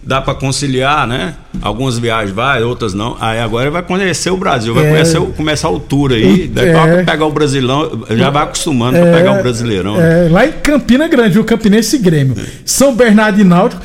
Dá 0.05 0.21
pra 0.21 0.35
conciliar, 0.35 1.07
né? 1.07 1.35
Algumas 1.61 1.97
viagens 1.97 2.33
vai, 2.35 2.61
outras 2.65 2.93
não. 2.93 3.17
Aí 3.21 3.39
agora 3.39 3.65
ele 3.67 3.71
vai 3.71 3.83
conhecer 3.83 4.31
o 4.31 4.37
Brasil, 4.37 4.75
vai 4.75 4.87
É. 4.87 4.91
conhecer, 4.91 5.19
o- 5.19 5.27
começar 5.27 5.69
o 5.71 5.79
tour 5.79 6.11
aí. 6.13 6.49
Daqui 6.49 6.71
a 6.71 6.73
É. 6.73 6.87
pouco 6.89 7.05
pegar 7.07 7.27
o 7.27 7.31
Brasilão, 7.31 8.03
já 8.11 8.29
vai 8.29 8.43
acostumando 8.43 8.99
pra 8.99 9.13
pegar 9.13 9.39
o 9.39 9.43
Brasileirão. 9.43 9.97
né? 9.97 10.27
É, 10.27 10.29
lá 10.29 10.45
em 10.47 10.51
Campina 10.53 11.07
Grande, 11.07 11.35
viu? 11.35 11.45
Campinense 11.45 11.99
Grêmio. 11.99 12.35
São 12.65 12.95
Bernardo 12.97 13.41
e 13.41 13.45
Náutico. 13.45 13.81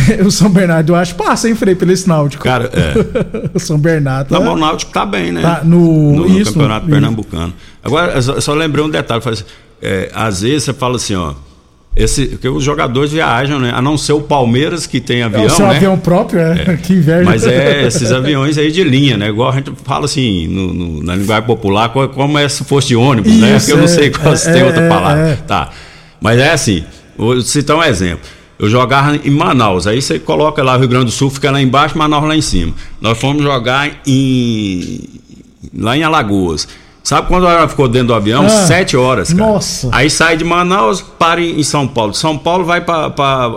o 0.26 0.30
São 0.30 0.50
Bernardo, 0.50 0.92
eu 0.92 0.96
acho, 0.96 1.14
passa, 1.14 1.48
hein, 1.48 1.54
Frei, 1.54 1.74
pelo 1.74 1.92
esse 1.92 2.08
Náutico. 2.08 2.42
Cara, 2.44 2.70
é. 2.72 3.50
o 3.54 3.58
São 3.60 3.78
Bernardo. 3.78 4.28
Tá 4.28 4.40
tá- 4.40 4.52
o 4.52 4.56
Náutico 4.56 4.92
tá 4.92 5.04
bem, 5.06 5.32
né? 5.32 5.42
Tá, 5.42 5.60
no- 5.64 6.12
no, 6.12 6.28
no 6.28 6.38
isso, 6.40 6.52
campeonato 6.52 6.86
no- 6.86 6.92
pernambucano. 6.92 7.52
Agora, 7.82 8.12
eu 8.12 8.22
só, 8.22 8.40
só 8.40 8.54
lembrei 8.54 8.84
um 8.84 8.90
detalhe. 8.90 9.22
assim, 9.24 9.44
é, 9.82 10.10
às 10.14 10.42
vezes 10.42 10.64
você 10.64 10.72
fala 10.72 10.96
assim, 10.96 11.14
ó. 11.14 11.32
Esse, 11.96 12.26
porque 12.26 12.48
os 12.48 12.64
jogadores 12.64 13.12
viajam, 13.12 13.60
né? 13.60 13.70
A 13.72 13.80
não 13.80 13.96
ser 13.96 14.14
o 14.14 14.20
Palmeiras, 14.20 14.84
que 14.84 15.00
tem 15.00 15.20
É 15.20 15.24
avião, 15.24 15.46
o 15.46 15.50
seu 15.50 15.64
né? 15.68 15.76
avião 15.76 15.96
próprio, 15.96 16.40
é. 16.40 16.76
que 16.82 16.92
inveja. 16.92 17.22
Mas 17.24 17.46
é 17.46 17.86
esses 17.86 18.10
aviões 18.10 18.58
aí 18.58 18.72
de 18.72 18.82
linha, 18.82 19.16
né? 19.16 19.28
Igual 19.28 19.50
a 19.50 19.54
gente 19.54 19.70
fala 19.84 20.06
assim, 20.06 20.48
no- 20.48 20.74
no- 20.74 21.02
na 21.04 21.14
linguagem 21.14 21.46
popular, 21.46 21.90
co- 21.90 22.08
como 22.08 22.36
é 22.36 22.48
se 22.48 22.64
fosse 22.64 22.88
de 22.88 22.96
ônibus, 22.96 23.32
né? 23.36 23.56
Isso, 23.56 23.66
Porque 23.66 23.72
eu 23.72 23.76
não 23.76 23.84
é, 23.84 23.86
sei 23.86 24.10
qual 24.10 24.36
se 24.36 24.48
é, 24.50 24.52
tem 24.54 24.62
outra 24.64 24.82
é, 24.82 24.88
palavra. 24.88 25.22
é. 25.28 25.36
Tá. 25.36 25.70
Mas 26.20 26.40
é 26.40 26.50
assim, 26.50 26.82
vou 27.16 27.40
citar 27.42 27.76
um 27.76 27.82
exemplo. 27.84 28.24
Eu 28.58 28.68
jogava 28.70 29.16
em 29.16 29.30
Manaus, 29.30 29.86
aí 29.86 30.00
você 30.00 30.18
coloca 30.18 30.62
lá 30.62 30.76
o 30.76 30.78
Rio 30.78 30.88
Grande 30.88 31.06
do 31.06 31.10
Sul, 31.10 31.28
fica 31.30 31.50
lá 31.50 31.60
embaixo, 31.60 31.98
Manaus 31.98 32.24
lá 32.24 32.36
em 32.36 32.42
cima. 32.42 32.72
Nós 33.00 33.18
fomos 33.18 33.42
jogar 33.42 33.90
em 34.06 35.00
lá 35.76 35.96
em 35.96 36.02
Alagoas. 36.02 36.68
Sabe 37.02 37.28
quando 37.28 37.46
ela 37.46 37.68
ficou 37.68 37.86
dentro 37.86 38.08
do 38.08 38.14
avião? 38.14 38.46
Ah, 38.46 38.48
Sete 38.48 38.96
horas, 38.96 39.30
cara. 39.30 39.44
nossa. 39.52 39.90
Aí 39.92 40.08
sai 40.08 40.38
de 40.38 40.44
Manaus, 40.44 41.02
para 41.02 41.38
em 41.38 41.62
São 41.62 41.86
Paulo. 41.86 42.14
São 42.14 42.38
Paulo 42.38 42.64
vai 42.64 42.80
pra 42.80 43.12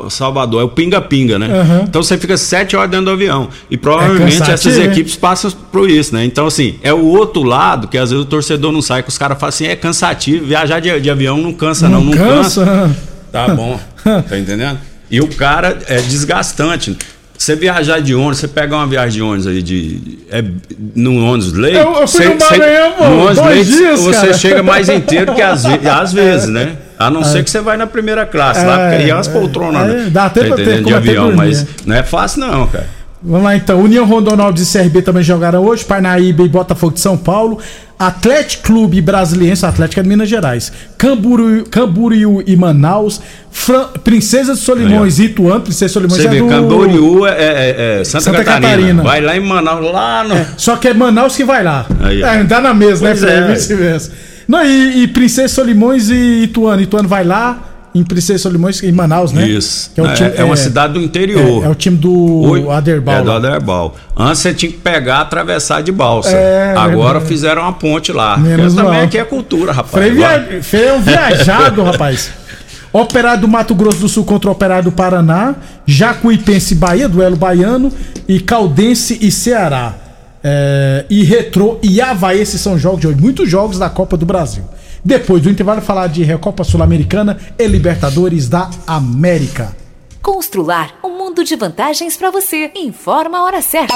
Salvador. 0.10 0.62
É 0.62 0.66
o 0.66 0.68
pinga-pinga, 0.68 1.40
né? 1.40 1.48
Aham. 1.62 1.86
Então 1.88 2.04
você 2.04 2.18
fica 2.18 2.36
sete 2.36 2.76
horas 2.76 2.92
dentro 2.92 3.06
do 3.06 3.12
avião. 3.12 3.48
E 3.72 3.78
provavelmente 3.78 4.38
cansativo, 4.40 4.54
essas 4.54 4.78
equipes 4.78 5.16
passam 5.16 5.50
por 5.72 5.90
isso, 5.90 6.14
né? 6.14 6.26
Então, 6.26 6.46
assim, 6.46 6.76
é 6.84 6.94
o 6.94 7.06
outro 7.06 7.42
lado 7.44 7.88
que 7.88 7.98
às 7.98 8.10
vezes 8.10 8.26
o 8.26 8.28
torcedor 8.28 8.74
não 8.74 8.82
sai, 8.82 9.02
que 9.02 9.08
os 9.08 9.18
caras 9.18 9.40
falam 9.40 9.48
assim, 9.50 9.66
é 9.66 9.78
cansativo. 9.78 10.46
Viajar 10.46 10.82
de, 10.82 11.00
de 11.00 11.10
avião 11.10 11.38
não 11.38 11.54
cansa, 11.54 11.88
não. 11.88 12.04
Não, 12.04 12.12
cansa? 12.18 12.94
Tá 13.30 13.50
bom. 13.50 13.78
tá 14.28 14.38
entendendo? 14.38 14.80
E 15.10 15.22
o 15.22 15.28
cara 15.28 15.78
é 15.88 15.98
desgastante. 16.02 16.98
Você 17.38 17.56
viajar 17.56 18.00
de 18.02 18.16
ônibus, 18.16 18.40
você 18.40 18.48
pegar 18.48 18.78
uma 18.78 18.88
viagem 18.88 19.12
de 19.18 19.22
ônibus 19.22 19.46
aí 19.48 19.62
de. 19.62 20.18
É, 20.32 20.44
no 20.96 21.24
ônibus 21.24 21.54
leite. 21.54 21.78
Eu- 21.78 21.94
eu 21.94 22.08
fui 22.08 22.26
você- 22.26 22.34
no 22.34 22.40
Maranhão, 22.40 22.92
pô, 22.94 23.04
no 23.06 23.26
ônibus 23.28 23.46
leite, 23.46 23.72
dias, 23.72 24.00
você 24.02 24.20
cara. 24.28 24.34
chega 24.34 24.64
mais 24.64 24.90
inteiro 24.90 25.36
que 25.36 25.42
às, 25.42 25.64
às 25.86 26.14
vezes, 26.14 26.50
né? 26.50 26.76
A 26.98 27.12
não 27.12 27.24
ser 27.24 27.44
que 27.44 27.50
você 27.52 27.62
vai 27.62 27.78
na 27.78 27.86
primeira 27.86 28.26
classe, 28.26 28.66
lá, 28.66 28.80
É, 28.82 28.90
porque 28.90 29.04
aí 29.04 29.10
é 29.12 29.14
umas 29.14 29.28
poltronas, 29.28 29.84
é, 29.84 29.94
né? 29.94 30.10
dá 30.10 30.26
até 30.26 30.46
pra 30.46 30.56
ter? 30.56 30.84
De 30.84 30.94
avião, 30.96 31.32
mas 31.36 31.62
é. 31.62 31.66
não 31.86 31.96
é 31.96 32.02
fácil, 32.02 32.40
não, 32.40 32.66
cara. 32.68 32.90
Vamos 33.24 33.44
lá 33.46 33.56
então. 33.56 33.82
União 33.82 34.06
Rondonópolis 34.06 34.74
e 34.74 34.78
CRB 34.80 35.02
também 35.02 35.24
jogaram 35.24 35.64
hoje. 35.66 35.84
Parnaíba 35.84 36.44
e 36.44 36.48
Botafogo 36.50 36.94
de 36.94 37.00
São 37.00 37.18
Paulo. 37.18 37.58
Atlético 37.98 38.64
Clube 38.64 39.02
Brasiliense, 39.02 39.66
Atlético 39.66 40.00
é 40.00 40.04
de 40.04 40.10
Minas 40.10 40.30
Gerais. 40.30 40.72
Camburu, 41.00 41.64
Camboriú 41.70 42.44
e 42.46 42.56
Manaus. 42.56 43.20
Fran- 43.52 43.88
Princesa 44.04 44.54
de 44.54 44.60
Solimões 44.60 45.18
e 45.18 45.26
Ituano. 45.26 45.62
Princesa 45.62 45.88
de 45.88 45.94
Solimões 45.94 46.22
Você 46.22 46.28
é 46.28 46.32
vê, 46.32 46.40
do... 46.40 46.48
Camboriú 46.48 47.26
é, 47.26 47.32
é- 47.32 48.00
é 48.02 48.04
Santa, 48.04 48.26
Santa 48.26 48.44
Catarina. 48.44 48.70
Catarina. 48.70 49.04
Vai 49.04 49.22
lá 49.22 49.36
em 49.36 49.40
Manaus, 49.40 49.92
lá 49.92 50.24
no. 50.24 50.36
Só 50.56 50.76
que 50.76 50.88
é 50.88 50.94
Manaus 50.94 51.36
que 51.36 51.44
vai 51.44 51.64
lá. 51.64 51.88
Aí, 52.02 52.22
é, 52.22 52.44
dá 52.44 52.62
na 52.62 52.76
Pois 52.76 53.02
né, 53.02 53.16
Fred? 53.16 53.34
é. 53.52 53.54
Vice-versa. 53.54 54.12
Não, 54.48 54.64
e, 54.64 55.04
e 55.04 55.08
Princesa 55.08 55.48
de 55.48 55.54
Solimões 55.54 56.10
e 56.12 56.44
Ituano. 56.44 56.82
Ituano 56.84 57.10
vai 57.10 57.24
lá 57.24 57.58
em 57.98 58.04
Princesa 58.04 58.44
Solimões 58.44 58.82
em 58.84 58.92
Manaus, 58.92 59.32
né? 59.32 59.48
Isso. 59.48 59.92
É, 59.98 60.02
é, 60.02 60.42
é 60.42 60.44
uma 60.44 60.56
cidade 60.56 60.94
do 60.94 61.02
interior. 61.02 61.64
É, 61.64 61.68
é 61.68 61.70
o 61.70 61.76
time 61.76 61.98
do 61.98 62.12
Oi? 62.12 62.70
Aderbal. 62.70 63.16
É 63.16 63.22
do. 63.24 63.32
Aderbal. 63.32 63.96
Antes 64.16 64.40
você 64.40 64.54
tinha 64.54 64.72
que 64.72 64.78
pegar, 64.78 65.22
atravessar 65.22 65.82
de 65.82 65.92
balsa. 65.92 66.36
É, 66.36 66.76
Agora 66.76 67.22
fizeram 67.22 67.64
uma 67.64 67.74
ponte 67.74 68.12
lá. 68.12 68.38
Menos 68.38 68.74
também 68.74 68.94
mal. 68.94 69.04
aqui 69.04 69.18
é 69.18 69.24
cultura, 69.24 69.72
rapaz. 69.72 70.16
Vai. 70.18 70.60
via... 70.60 70.80
É 70.80 70.94
um 70.94 71.02
viajado, 71.02 71.84
rapaz. 71.84 72.32
Operário 72.92 73.42
do 73.42 73.48
Mato 73.48 73.76
Grosso 73.76 74.00
do 74.00 74.10
Sul 74.10 74.24
contra 74.24 74.50
o 74.50 74.54
Operário 74.54 74.86
do 74.86 74.92
Paraná, 74.92 75.56
Jacuipense 75.86 76.74
e 76.74 76.78
Bahia, 76.78 77.08
duelo 77.08 77.36
baiano, 77.36 77.92
e 78.28 78.40
Caldense 78.40 79.20
e 79.22 79.32
Ceará. 79.32 79.94
É, 80.44 81.06
e 81.10 81.24
Retrô 81.24 81.78
e 81.84 82.00
Havaí, 82.00 82.40
esses 82.40 82.62
são 82.62 82.78
jogos 82.78 83.02
de 83.02 83.08
hoje, 83.08 83.20
muitos 83.20 83.50
jogos 83.50 83.78
da 83.78 83.90
Copa 83.90 84.16
do 84.16 84.26
Brasil. 84.26 84.64
Depois 85.08 85.42
do 85.42 85.50
intervalo, 85.50 85.82
falar 85.82 86.08
de 86.08 86.22
Recopa 86.22 86.66
Sul-Americana 86.66 87.40
e 87.58 87.66
Libertadores 87.66 88.50
da 88.50 88.70
América. 88.86 89.74
Constrular 90.22 91.00
um 91.02 91.18
mundo 91.18 91.46
de 91.46 91.56
vantagens 91.56 92.18
para 92.18 92.30
você. 92.30 92.74
Informa 92.76 93.38
a 93.38 93.44
hora 93.46 93.62
certa. 93.62 93.96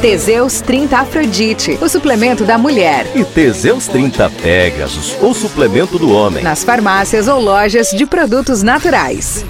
Teseus 0.00 0.62
30 0.62 0.96
Afrodite, 0.96 1.78
o 1.78 1.88
suplemento 1.90 2.42
da 2.42 2.56
mulher. 2.56 3.06
E 3.14 3.22
Teseus 3.22 3.86
30 3.86 4.30
Pegasus, 4.30 5.14
o 5.20 5.34
suplemento 5.34 5.98
do 5.98 6.10
homem. 6.10 6.42
Nas 6.42 6.64
farmácias 6.64 7.28
ou 7.28 7.38
lojas 7.38 7.90
de 7.90 8.06
produtos 8.06 8.62
naturais. 8.62 9.44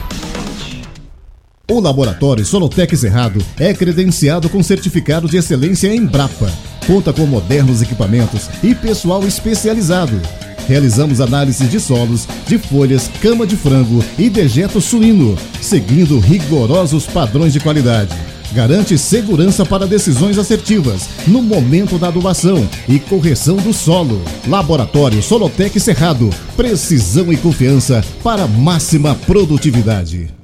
O 1.70 1.78
Laboratório 1.78 2.44
Solotec 2.44 2.96
Cerrado 2.96 3.38
é 3.60 3.72
credenciado 3.72 4.48
com 4.48 4.60
certificado 4.60 5.28
de 5.28 5.36
excelência 5.36 5.86
em 5.86 6.04
Brapa. 6.04 6.52
Conta 6.88 7.12
com 7.12 7.24
modernos 7.26 7.80
equipamentos 7.80 8.50
e 8.60 8.74
pessoal 8.74 9.24
especializado. 9.24 10.20
Realizamos 10.66 11.20
análises 11.20 11.70
de 11.70 11.78
solos, 11.78 12.26
de 12.46 12.58
folhas, 12.58 13.10
cama 13.20 13.46
de 13.46 13.56
frango 13.56 14.04
e 14.18 14.30
dejeto 14.30 14.80
suíno, 14.80 15.36
seguindo 15.60 16.18
rigorosos 16.18 17.06
padrões 17.06 17.52
de 17.52 17.60
qualidade. 17.60 18.14
Garante 18.52 18.96
segurança 18.96 19.66
para 19.66 19.86
decisões 19.86 20.38
assertivas 20.38 21.08
no 21.26 21.42
momento 21.42 21.98
da 21.98 22.06
adubação 22.06 22.68
e 22.88 23.00
correção 23.00 23.56
do 23.56 23.72
solo. 23.72 24.22
Laboratório 24.46 25.20
Solotec 25.20 25.78
Cerrado. 25.80 26.30
Precisão 26.56 27.32
e 27.32 27.36
confiança 27.36 28.04
para 28.22 28.46
máxima 28.46 29.14
produtividade. 29.26 30.43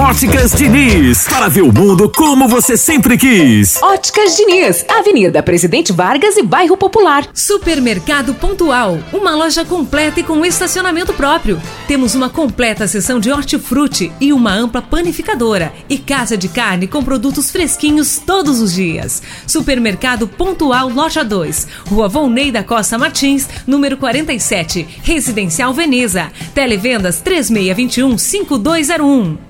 Óticas 0.00 0.52
Diniz, 0.52 1.28
para 1.28 1.46
ver 1.46 1.60
o 1.60 1.70
mundo 1.70 2.10
como 2.10 2.48
você 2.48 2.74
sempre 2.74 3.18
quis. 3.18 3.76
Óticas 3.82 4.34
Diniz, 4.34 4.82
Avenida 4.88 5.42
Presidente 5.42 5.92
Vargas 5.92 6.38
e 6.38 6.42
Bairro 6.42 6.74
Popular. 6.74 7.28
Supermercado 7.34 8.32
Pontual, 8.32 8.98
uma 9.12 9.36
loja 9.36 9.62
completa 9.62 10.18
e 10.18 10.22
com 10.22 10.42
estacionamento 10.42 11.12
próprio. 11.12 11.60
Temos 11.86 12.14
uma 12.14 12.30
completa 12.30 12.88
seção 12.88 13.20
de 13.20 13.30
hortifruti 13.30 14.10
e 14.18 14.32
uma 14.32 14.54
ampla 14.54 14.80
panificadora 14.80 15.70
e 15.86 15.98
casa 15.98 16.34
de 16.34 16.48
carne 16.48 16.86
com 16.86 17.04
produtos 17.04 17.50
fresquinhos 17.50 18.18
todos 18.24 18.58
os 18.58 18.72
dias. 18.72 19.22
Supermercado 19.46 20.26
Pontual 20.26 20.88
Loja 20.88 21.22
2, 21.22 21.68
Rua 21.88 22.08
Volney 22.08 22.50
da 22.50 22.64
Costa 22.64 22.96
Martins, 22.96 23.46
número 23.66 23.98
47, 23.98 25.00
Residencial 25.02 25.74
Veneza. 25.74 26.32
Televendas 26.54 27.20
3621 27.20 28.16
5201. 28.16 29.49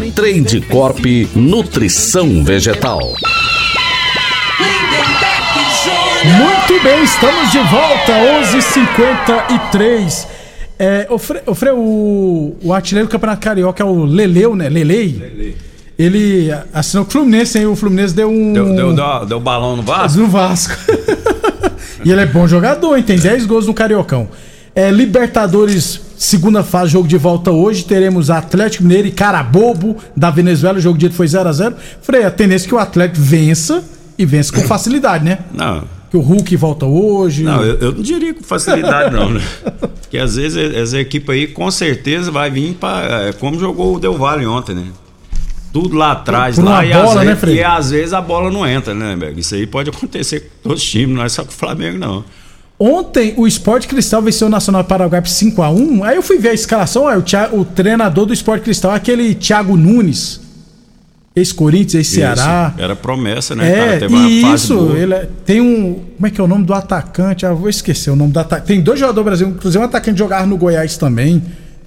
Trade 0.09 0.61
Corp 0.61 1.05
Nutrição 1.35 2.43
Vegetal. 2.43 2.99
Muito 6.23 6.83
bem, 6.83 7.03
estamos 7.03 7.51
de 7.51 7.59
volta, 7.59 8.11
11:53. 8.11 10.27
É, 10.79 11.05
o, 11.09 11.19
Fre, 11.19 11.41
o, 11.45 11.53
Fre, 11.53 11.69
o, 11.71 12.55
o 12.63 12.73
artilheiro 12.73 13.07
do 13.07 13.11
Campeonato 13.11 13.41
Carioca 13.41 13.83
é 13.83 13.85
o 13.85 14.03
Leleu, 14.03 14.55
né? 14.55 14.69
Lelei. 14.69 15.55
Ele 15.99 16.49
assinou 16.73 17.05
o 17.05 17.09
Fluminense, 17.09 17.59
hein? 17.59 17.67
O 17.67 17.75
Fluminense 17.75 18.15
deu 18.15 18.29
um. 18.29 18.53
Deu, 18.53 18.73
deu, 18.73 18.95
deu, 18.95 19.25
deu 19.27 19.39
balão 19.39 19.75
no 19.75 19.83
Vasco? 19.83 20.19
No 20.19 20.27
Vasco. 20.27 20.73
e 22.03 22.11
ele 22.11 22.21
é 22.21 22.25
bom 22.25 22.47
jogador, 22.47 22.97
hein? 22.97 23.03
Tem 23.03 23.19
10 23.19 23.45
gols 23.45 23.67
no 23.67 23.73
Cariocão. 23.73 24.29
É, 24.73 24.89
Libertadores, 24.89 26.01
segunda 26.21 26.63
fase, 26.63 26.91
jogo 26.91 27.07
de 27.07 27.17
volta 27.17 27.51
hoje. 27.51 27.83
Teremos 27.83 28.29
Atlético 28.29 28.83
Mineiro 28.83 29.07
e 29.07 29.11
Carabobo 29.11 29.97
da 30.15 30.29
Venezuela. 30.29 30.77
O 30.77 30.81
jogo 30.81 30.97
de 30.97 31.09
foi 31.09 31.25
0x0. 31.25 31.73
Falei, 32.01 32.23
a 32.23 32.31
tendência 32.31 32.67
é 32.67 32.69
que 32.69 32.75
o 32.75 32.79
Atlético 32.79 33.19
vença 33.19 33.83
e 34.17 34.25
vence 34.25 34.51
com 34.51 34.61
facilidade, 34.61 35.25
né? 35.25 35.39
Não. 35.51 35.83
Que 36.11 36.17
o 36.17 36.21
Hulk 36.21 36.55
volta 36.57 36.85
hoje. 36.85 37.43
Não, 37.43 37.63
eu, 37.63 37.77
eu 37.79 37.91
não 37.93 38.01
diria 38.01 38.33
com 38.33 38.43
facilidade, 38.43 39.15
não, 39.15 39.29
né? 39.31 39.41
Porque 40.01 40.17
às 40.17 40.35
vezes 40.35 40.75
essa 40.75 40.99
equipe 40.99 41.31
aí 41.31 41.47
com 41.47 41.71
certeza 41.71 42.29
vai 42.29 42.51
vir 42.51 42.75
para. 42.75 43.29
É, 43.29 43.33
como 43.33 43.57
jogou 43.57 43.95
o 43.95 43.99
Del 43.99 44.17
Valle 44.17 44.45
ontem, 44.45 44.75
né? 44.75 44.87
Tudo 45.71 45.95
lá 45.95 46.11
atrás, 46.11 46.57
Por 46.57 46.65
lá, 46.65 46.85
e, 46.85 46.91
bola, 46.91 47.21
às 47.21 47.25
né, 47.25 47.33
vezes, 47.33 47.55
e 47.55 47.63
às 47.63 47.91
vezes 47.91 48.13
a 48.13 48.19
bola 48.19 48.51
não 48.51 48.67
entra, 48.67 48.93
né, 48.93 49.15
Berg? 49.15 49.39
Isso 49.39 49.55
aí 49.55 49.65
pode 49.65 49.89
acontecer 49.89 50.41
com 50.41 50.69
todos 50.69 50.83
os 50.83 50.89
times, 50.89 51.15
não 51.15 51.23
é 51.23 51.29
só 51.29 51.43
com 51.43 51.49
o 51.49 51.53
Flamengo, 51.53 51.97
não. 51.97 52.25
Ontem 52.83 53.35
o 53.37 53.45
Sport 53.45 53.85
Cristal 53.85 54.23
venceu 54.23 54.47
o 54.47 54.49
Nacional 54.49 54.83
Paraguai 54.83 55.21
por 55.21 55.29
5x1. 55.29 56.01
Aí 56.03 56.15
eu 56.15 56.23
fui 56.23 56.39
ver 56.39 56.49
a 56.49 56.53
escalação, 56.55 57.07
aí 57.07 57.15
o, 57.15 57.23
o 57.59 57.63
treinador 57.63 58.25
do 58.25 58.33
Sport 58.33 58.63
Cristal 58.63 58.89
aquele 58.89 59.35
Thiago 59.35 59.77
Nunes. 59.77 60.41
Ex-Corinthians, 61.35 61.93
ex-Ceará. 61.93 62.73
Era 62.79 62.95
promessa, 62.95 63.55
né, 63.55 63.71
É, 63.71 63.99
cara? 63.99 64.11
E 64.11 64.53
isso, 64.53 64.93
ele 64.95 65.13
é- 65.13 65.29
tem 65.45 65.61
um. 65.61 65.93
Como 66.15 66.25
é 66.27 66.29
que 66.31 66.41
é 66.41 66.43
o 66.43 66.47
nome 66.47 66.65
do 66.65 66.73
atacante? 66.73 67.45
Ah, 67.45 67.53
vou 67.53 67.69
esquecer 67.69 68.09
o 68.09 68.15
nome 68.15 68.33
do 68.33 68.39
atacante. 68.39 68.67
Tem 68.67 68.81
dois 68.81 68.99
jogadores 68.99 69.25
brasileiros, 69.25 69.57
inclusive 69.59 69.81
um 69.81 69.85
atacante 69.85 70.17
jogava 70.17 70.47
no 70.47 70.57
Goiás 70.57 70.97
também. 70.97 71.41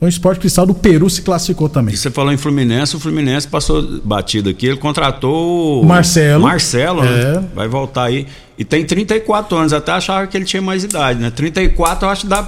Então 0.05 0.07
o 0.07 0.09
Sport 0.09 0.38
Cristal 0.38 0.67
do 0.67 0.75
Peru 0.75 1.09
se 1.09 1.23
classificou 1.23 1.69
também. 1.69 1.95
E 1.95 1.97
você 1.97 2.11
falou 2.11 2.31
em 2.33 2.37
Fluminense, 2.37 2.95
o 2.95 3.01
Fluminense 3.01 3.49
passou 3.49 4.01
batido 4.05 4.51
aqui, 4.51 4.67
ele 4.67 4.77
contratou 4.77 5.83
O 5.83 5.85
Marcelo. 5.87 6.43
Marcelo, 6.43 7.03
né? 7.03 7.37
É. 7.37 7.43
Vai 7.55 7.69
voltar 7.69 8.05
aí. 8.05 8.27
E 8.59 8.64
tem 8.64 8.85
34 8.85 9.57
anos, 9.57 9.73
até 9.73 9.93
achava 9.93 10.27
que 10.27 10.37
ele 10.37 10.45
tinha 10.45 10.61
mais 10.61 10.85
idade, 10.85 11.19
né? 11.21 11.31
34 11.31 12.07
eu 12.07 12.11
acho 12.11 12.23
que 12.23 12.27
dá, 12.29 12.47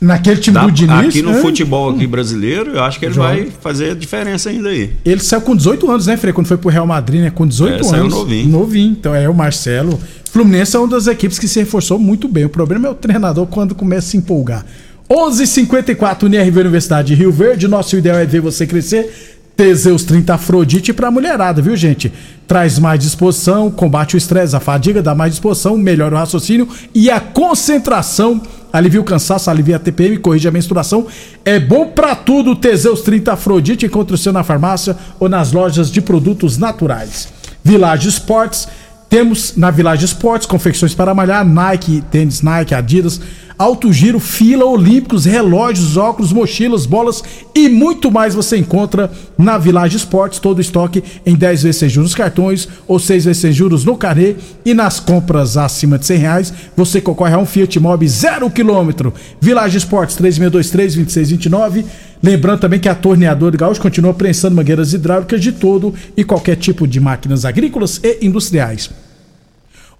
Naquele 0.00 0.40
time 0.40 0.54
dá 0.54 0.62
do 0.64 0.70
Diniz. 0.72 1.08
aqui 1.08 1.22
no 1.22 1.32
né? 1.32 1.40
futebol 1.40 1.90
aqui 1.90 2.06
brasileiro, 2.06 2.72
eu 2.72 2.82
acho 2.84 2.98
que 2.98 3.06
ele 3.06 3.14
Joga. 3.14 3.28
vai 3.28 3.48
fazer 3.60 3.90
a 3.90 3.94
diferença 3.94 4.50
ainda 4.50 4.68
aí. 4.68 4.92
Ele 5.04 5.20
saiu 5.20 5.40
com 5.40 5.56
18 5.56 5.90
anos, 5.90 6.06
né, 6.06 6.16
Frei? 6.16 6.32
Quando 6.32 6.46
foi 6.46 6.56
pro 6.56 6.68
Real 6.68 6.86
Madrid, 6.86 7.20
né? 7.22 7.30
Com 7.30 7.46
18 7.46 7.80
É, 7.80 7.82
saiu 7.82 8.02
anos. 8.02 8.14
novinho. 8.14 8.48
Novinho. 8.48 8.90
Então 8.92 9.14
é 9.14 9.28
o 9.28 9.34
Marcelo. 9.34 9.98
Fluminense 10.30 10.76
é 10.76 10.78
uma 10.78 10.88
das 10.88 11.06
equipes 11.06 11.38
que 11.38 11.48
se 11.48 11.58
reforçou 11.60 11.98
muito 11.98 12.28
bem. 12.28 12.44
O 12.44 12.48
problema 12.48 12.86
é 12.88 12.90
o 12.90 12.94
treinador 12.94 13.46
quando 13.46 13.74
começa 13.74 14.08
a 14.08 14.10
se 14.10 14.16
empolgar. 14.16 14.64
11:54 15.08 16.24
UNIRV 16.24 16.60
Universidade 16.60 17.08
de 17.08 17.14
Rio 17.14 17.30
Verde. 17.30 17.68
Nosso 17.68 17.96
ideal 17.96 18.18
é 18.18 18.24
ver 18.24 18.40
você 18.40 18.66
crescer. 18.66 19.34
Teseus 19.56 20.02
30 20.02 20.34
Afrodite 20.34 20.92
pra 20.92 21.12
mulherada, 21.12 21.62
viu, 21.62 21.76
gente? 21.76 22.12
Traz 22.46 22.76
mais 22.76 22.98
disposição, 22.98 23.70
combate 23.70 24.16
o 24.16 24.18
estresse, 24.18 24.56
a 24.56 24.60
fadiga, 24.60 25.00
dá 25.00 25.14
mais 25.14 25.30
disposição, 25.30 25.76
melhora 25.76 26.16
o 26.16 26.18
raciocínio 26.18 26.68
e 26.92 27.08
a 27.08 27.20
concentração. 27.20 28.42
Alivia 28.72 29.00
o 29.00 29.04
cansaço, 29.04 29.48
alivia 29.48 29.76
a 29.76 29.78
TPM, 29.78 30.16
corrige 30.16 30.48
a 30.48 30.50
menstruação. 30.50 31.06
É 31.44 31.60
bom 31.60 31.86
pra 31.86 32.16
tudo 32.16 32.56
Teseus 32.56 33.02
30 33.02 33.34
Afrodite. 33.34 33.86
Encontre 33.86 34.14
o 34.16 34.18
seu 34.18 34.32
na 34.32 34.42
farmácia 34.42 34.96
ou 35.20 35.28
nas 35.28 35.52
lojas 35.52 35.92
de 35.92 36.00
produtos 36.00 36.58
naturais. 36.58 37.28
Village 37.62 38.08
Sports. 38.08 38.66
Temos 39.14 39.56
na 39.56 39.70
Village 39.70 40.04
Esportes 40.06 40.44
confecções 40.44 40.92
para 40.92 41.14
malhar, 41.14 41.46
Nike, 41.46 42.02
tênis 42.10 42.42
Nike, 42.42 42.74
Adidas, 42.74 43.20
Alto 43.56 43.92
Giro, 43.92 44.18
Fila, 44.18 44.64
Olímpicos, 44.64 45.24
relógios, 45.24 45.96
óculos, 45.96 46.32
mochilas, 46.32 46.84
bolas 46.84 47.22
e 47.54 47.68
muito 47.68 48.10
mais 48.10 48.34
você 48.34 48.56
encontra 48.56 49.08
na 49.38 49.56
Village 49.56 49.98
Esportes, 49.98 50.40
todo 50.40 50.60
estoque 50.60 51.04
em 51.24 51.36
10 51.36 51.62
vezes 51.62 51.76
sem 51.76 51.88
juros 51.88 52.10
nos 52.10 52.16
cartões 52.16 52.68
ou 52.88 52.98
6 52.98 53.26
vezes 53.26 53.40
sem 53.40 53.52
juros 53.52 53.84
no 53.84 53.96
carnê 53.96 54.34
e 54.64 54.74
nas 54.74 54.98
compras 54.98 55.56
acima 55.56 55.96
de 55.96 56.06
100 56.06 56.18
reais 56.18 56.52
você 56.76 57.00
concorre 57.00 57.34
a 57.34 57.38
um 57.38 57.46
Fiat 57.46 57.78
Mobi 57.78 58.08
0 58.08 58.50
km. 58.50 59.12
Village 59.40 59.78
Esportes 59.78 60.16
3623-2629 60.18 61.84
Lembrando 62.20 62.60
também 62.60 62.80
que 62.80 62.88
a 62.88 62.94
torneadora 62.94 63.54
Gaúcho 63.54 63.80
continua 63.80 64.14
prensando 64.14 64.56
mangueiras 64.56 64.94
hidráulicas 64.94 65.42
de 65.42 65.52
todo 65.52 65.94
e 66.16 66.24
qualquer 66.24 66.56
tipo 66.56 66.84
de 66.84 66.98
máquinas 66.98 67.44
agrícolas 67.44 68.00
e 68.02 68.26
industriais. 68.26 69.03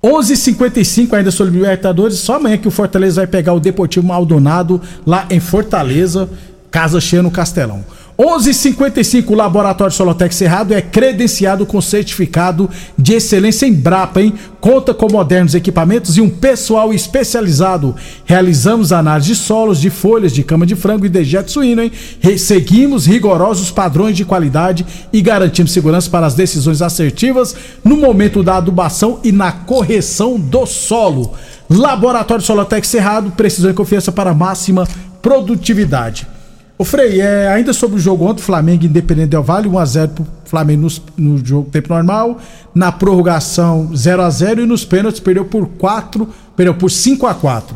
11:55 0.04 1.14
ainda 1.16 1.30
sobre 1.30 1.54
Libertadores. 1.54 2.18
Só 2.18 2.34
amanhã 2.34 2.58
que 2.58 2.68
o 2.68 2.70
Fortaleza 2.70 3.22
vai 3.22 3.26
pegar 3.26 3.54
o 3.54 3.60
Deportivo 3.60 4.06
Maldonado 4.06 4.78
lá 5.06 5.24
em 5.30 5.40
Fortaleza, 5.40 6.28
casa 6.70 7.00
cheia 7.00 7.22
no 7.22 7.30
Castelão. 7.30 7.82
11:55 8.16 9.32
o 9.32 9.34
Laboratório 9.34 9.92
Solotec 9.92 10.32
Cerrado 10.32 10.72
é 10.72 10.80
credenciado 10.80 11.66
com 11.66 11.80
certificado 11.80 12.70
de 12.96 13.14
excelência 13.14 13.66
em 13.66 13.72
Brapa, 13.72 14.22
hein? 14.22 14.32
Conta 14.60 14.94
com 14.94 15.10
modernos 15.10 15.54
equipamentos 15.54 16.16
e 16.16 16.20
um 16.20 16.30
pessoal 16.30 16.94
especializado. 16.94 17.94
Realizamos 18.24 18.92
análise 18.92 19.28
de 19.28 19.34
solos, 19.34 19.80
de 19.80 19.90
folhas, 19.90 20.32
de 20.32 20.44
cama 20.44 20.64
de 20.64 20.76
frango 20.76 21.04
e 21.04 21.08
dejeto 21.08 21.50
suíno, 21.50 21.82
hein? 21.82 21.90
Seguimos 22.38 23.04
rigorosos 23.04 23.72
padrões 23.72 24.16
de 24.16 24.24
qualidade 24.24 24.86
e 25.12 25.20
garantimos 25.20 25.72
segurança 25.72 26.08
para 26.08 26.26
as 26.26 26.34
decisões 26.34 26.82
assertivas 26.82 27.56
no 27.82 27.96
momento 27.96 28.44
da 28.44 28.58
adubação 28.58 29.18
e 29.24 29.32
na 29.32 29.50
correção 29.50 30.38
do 30.38 30.64
solo. 30.66 31.34
Laboratório 31.68 32.44
Solotec 32.44 32.86
Cerrado, 32.86 33.32
precisão 33.32 33.72
e 33.72 33.74
confiança 33.74 34.12
para 34.12 34.32
máxima 34.32 34.86
produtividade. 35.20 36.33
Ô 36.76 36.84
Frei, 36.84 37.20
é, 37.20 37.48
ainda 37.48 37.72
sobre 37.72 37.96
o 37.96 38.00
jogo 38.00 38.24
ontem, 38.24 38.42
Flamengo 38.42 38.84
Independente 38.84 39.28
Del 39.28 39.42
Vale, 39.44 39.68
1x0 39.68 40.08
pro 40.08 40.26
Flamengo 40.44 40.82
nos- 40.82 41.00
no, 41.16 41.44
jogo 41.44 41.70
tempo 41.70 41.92
normal, 41.94 42.40
na 42.74 42.90
prorrogação 42.90 43.90
0x0 43.94 44.62
e 44.62 44.66
nos 44.66 44.84
pênaltis 44.84 45.20
perdeu 45.20 45.44
por 45.44 45.66
4, 45.68 46.28
perdeu 46.56 46.74
por 46.74 46.90
5x4. 46.90 47.74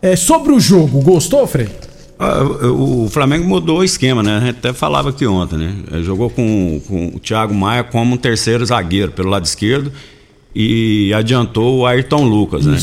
É, 0.00 0.14
sobre 0.14 0.52
o 0.52 0.60
jogo, 0.60 1.00
gostou, 1.02 1.44
Frei? 1.46 1.68
Ah, 2.18 2.44
O 2.44 3.08
Flamengo 3.10 3.46
mudou 3.48 3.78
o 3.80 3.84
esquema, 3.84 4.22
né? 4.22 4.36
A 4.36 4.40
gente 4.40 4.58
até 4.58 4.72
falava 4.72 5.10
aqui 5.10 5.26
ontem, 5.26 5.56
né? 5.58 5.74
Ele 5.90 6.02
Jogou 6.04 6.30
com, 6.30 6.80
com 6.86 7.06
o 7.16 7.18
Thiago 7.18 7.52
Maia 7.52 7.82
como 7.82 8.14
um 8.14 8.16
terceiro 8.16 8.64
zagueiro 8.64 9.10
pelo 9.12 9.28
lado 9.28 9.44
esquerdo 9.44 9.92
e 10.54 11.12
adiantou 11.14 11.78
o 11.80 11.86
Ayrton 11.86 12.24
Lucas, 12.24 12.64
né? 12.64 12.78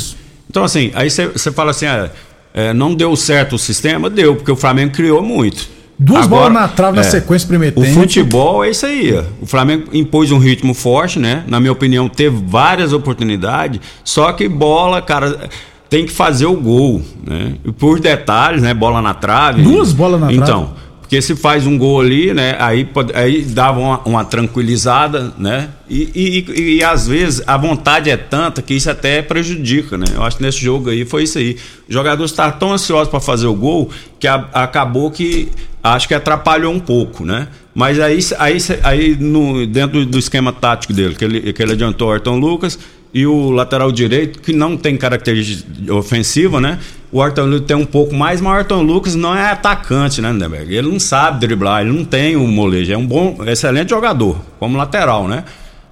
Então, 0.50 0.64
assim, 0.64 0.92
aí 0.94 1.10
você 1.10 1.52
fala 1.52 1.72
assim, 1.72 1.86
ah, 1.88 2.12
é, 2.54 2.74
não 2.74 2.94
deu 2.94 3.16
certo 3.16 3.56
o 3.56 3.60
sistema? 3.60 4.10
Deu, 4.10 4.36
porque 4.36 4.52
o 4.52 4.56
Flamengo 4.56 4.94
criou 4.94 5.22
muito. 5.22 5.68
Duas 5.98 6.28
bolas 6.28 6.52
na 6.52 6.68
trave 6.68 6.98
na 6.98 7.04
sequência, 7.04 7.48
primeiro 7.48 7.80
O 7.80 7.86
futebol 7.86 8.64
é 8.64 8.70
isso 8.72 8.86
aí. 8.86 9.16
ó. 9.16 9.24
O 9.42 9.46
Flamengo 9.46 9.90
impôs 9.94 10.32
um 10.32 10.38
ritmo 10.38 10.74
forte, 10.74 11.20
né? 11.20 11.44
Na 11.48 11.60
minha 11.60 11.72
opinião, 11.72 12.10
teve 12.10 12.44
várias 12.46 12.94
oportunidades, 12.94 13.80
só 14.04 14.32
que 14.34 14.48
bola, 14.50 15.02
cara, 15.02 15.50
tem 15.90 16.06
que 16.06 16.12
fazer 16.12 16.48
o 16.48 16.56
gol, 16.56 17.02
né? 17.26 17.54
E 17.64 17.72
por 17.72 18.00
detalhes, 18.00 18.62
né? 18.64 18.74
Bola 18.74 19.02
na 19.02 19.14
trave. 19.14 19.62
Duas 19.62 19.94
bolas 19.94 20.20
na 20.20 20.28
trave. 20.28 20.42
Então, 20.42 20.74
porque 21.14 21.22
se 21.22 21.36
faz 21.36 21.68
um 21.68 21.78
gol 21.78 22.02
ali, 22.02 22.34
né? 22.34 22.56
Aí, 22.58 22.84
pode- 22.86 23.14
aí 23.16 23.44
dava 23.44 23.80
uma, 23.80 24.00
uma 24.00 24.26
tranquilizada, 24.26 25.32
né? 25.38 25.70
E, 25.88 26.10
e, 26.16 26.40
e- 26.52 26.76
e, 26.78 26.84
às 26.84 27.06
vezes 27.08 27.44
a 27.46 27.56
vontade 27.56 28.10
é 28.10 28.18
tanta 28.18 28.64
que 28.64 28.74
isso 28.74 28.90
até 28.90 29.22
prejudica, 29.22 29.96
né? 29.96 30.06
Eu 30.16 30.24
acho 30.24 30.38
que 30.38 30.44
nesse 30.44 30.58
jogo 30.60 30.90
aí 30.90 31.06
foi 31.06 31.24
isso 31.24 31.38
aí. 31.38 31.56
Os 31.88 31.94
jogadores 31.94 32.32
estavam 32.32 32.58
tão 32.58 32.74
ansiosos 32.74 33.10
para 33.10 33.20
fazer 33.20 33.46
o 33.46 33.54
gol 33.54 33.92
que 34.20 34.28
a- 34.28 34.50
acabou 34.54 35.12
que 35.12 35.50
acho 35.84 36.08
que 36.08 36.16
atrapalhou 36.16 36.74
um 36.74 36.80
pouco, 36.80 37.24
né? 37.24 37.48
Mas 37.76 38.00
aí, 38.00 38.18
aí, 38.40 38.58
aí 38.82 39.16
no, 39.20 39.68
dentro 39.68 40.08
do 40.08 40.18
esquema 40.18 40.52
tático 40.52 40.94
dele, 40.94 41.14
que 41.14 41.26
ele, 41.26 41.54
que 41.54 41.62
ele 41.62 41.74
adiantou 41.74 42.08
o 42.08 42.12
Ayrton 42.12 42.38
Lucas 42.40 42.80
e 43.14 43.26
o 43.28 43.52
lateral 43.52 43.92
direito, 43.92 44.40
que 44.42 44.52
não 44.54 44.76
tem 44.76 44.98
característica 44.98 45.94
ofensiva, 45.94 46.60
né? 46.60 46.80
O 47.12 47.22
Ayrton 47.22 47.46
Lucas 47.46 47.68
tem 47.68 47.78
um 47.78 47.86
pouco 47.86 48.16
mais, 48.16 48.42
mas 48.42 48.54
o 48.54 48.56
Ayrton 48.58 48.82
Lucas 48.82 49.14
não 49.14 49.36
é 49.38 49.52
atacante, 49.52 50.20
né, 50.20 50.32
Lindenberg? 50.32 50.74
Ele 50.76 50.90
não 50.90 51.00
sabe 51.00 51.40
driblar, 51.40 51.82
ele 51.82 51.92
não 51.96 52.04
tem 52.04 52.36
o 52.36 52.48
molejo. 52.48 52.92
É 52.92 52.98
um 52.98 53.06
bom, 53.06 53.38
excelente 53.46 53.92
jogador, 53.92 54.38
como 54.60 54.76
lateral, 54.78 55.28
né? 55.28 55.44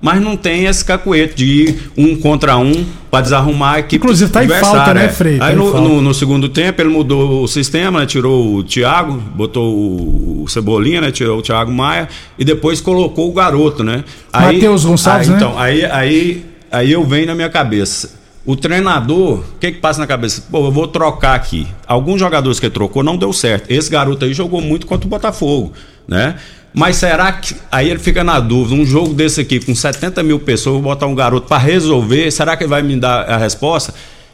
Mas 0.02 0.20
não 0.20 0.36
tem 0.36 0.66
esse 0.66 0.84
cacuete 0.84 1.36
de 1.36 1.46
ir 1.46 1.92
um 1.96 2.16
contra 2.16 2.58
um 2.58 2.86
para 3.12 3.22
desarrumar 3.22 3.76
a 3.76 3.80
equipe. 3.82 3.98
Inclusive, 3.98 4.32
tá 4.32 4.44
em 4.44 4.48
falta, 4.48 4.96
né. 4.96 5.10
Frei? 5.10 5.38
Tá 5.38 5.46
Aí 5.46 5.54
em 5.54 5.58
no, 5.58 5.80
no- 5.80 6.02
no 6.02 6.14
segundo 6.16 6.50
tempo 6.50 6.82
ele 6.82 6.90
mudou 6.90 7.44
o 7.44 7.48
sistema, 7.48 8.00
né? 8.00 8.08
Tirou 8.08 8.56
o 8.56 8.64
Thiago, 8.64 9.14
botou 9.36 10.42
o 10.42 10.46
Cebolinha, 10.48 11.02
né? 11.02 11.12
Tirou 11.12 11.38
o 11.38 11.42
Thiago 11.44 11.72
Maia 11.72 12.10
e 12.40 12.44
depois 12.44 12.82
colocou 12.82 13.30
o 13.30 13.32
garoto, 13.34 13.84
né? 13.84 14.04
Matheus 14.34 14.86
Gonçalves, 14.86 15.28
aí, 15.28 15.34
né? 15.34 15.38
Então, 15.38 15.60
aí, 15.60 15.86
aí, 15.86 16.46
aí 16.72 16.92
eu 16.92 17.04
venho 17.04 17.28
na 17.28 17.36
minha 17.36 17.50
cabeça. 17.50 18.20
O 18.44 18.56
treinador, 18.56 19.40
o 19.40 19.44
que 19.60 19.72
que 19.72 19.78
passa 19.80 20.00
na 20.00 20.08
cabeça? 20.08 20.44
Pô, 20.50 20.66
eu 20.66 20.72
vou 20.72 20.88
trocar 20.88 21.36
aqui. 21.36 21.68
Alguns 21.86 22.20
jogadores 22.20 22.60
que 22.60 22.66
ele 22.66 22.74
trocou 22.74 23.04
não 23.04 23.16
deu 23.16 23.32
certo. 23.32 23.70
Esse 23.70 23.90
garoto 23.90 24.26
aí 24.26 24.34
jogou 24.34 24.62
muito 24.62 24.88
contra 24.88 25.06
o 25.06 25.10
Botafogo, 25.10 25.74
né? 26.08 26.36
Mas 26.74 26.96
será 26.96 27.32
que. 27.34 27.56
Aí 27.72 27.90
ele 27.90 28.00
fica 28.00 28.24
na 28.24 28.40
dúvida: 28.40 28.82
um 28.82 28.86
jogo 28.86 29.14
desse 29.14 29.42
aqui 29.42 29.60
com 29.60 29.76
70 29.76 30.24
mil 30.24 30.40
pessoas, 30.40 30.74
vou 30.76 30.82
botar 30.82 31.06
um 31.06 31.14
garoto 31.14 31.48
para 31.48 31.58
resolver, 31.60 32.32
será 32.32 32.58
que 32.58 32.64
ele 32.64 32.70
vai 32.70 32.82
me 32.82 32.96
dar 32.98 33.30
a 33.30 33.38
resposta? 33.38 33.94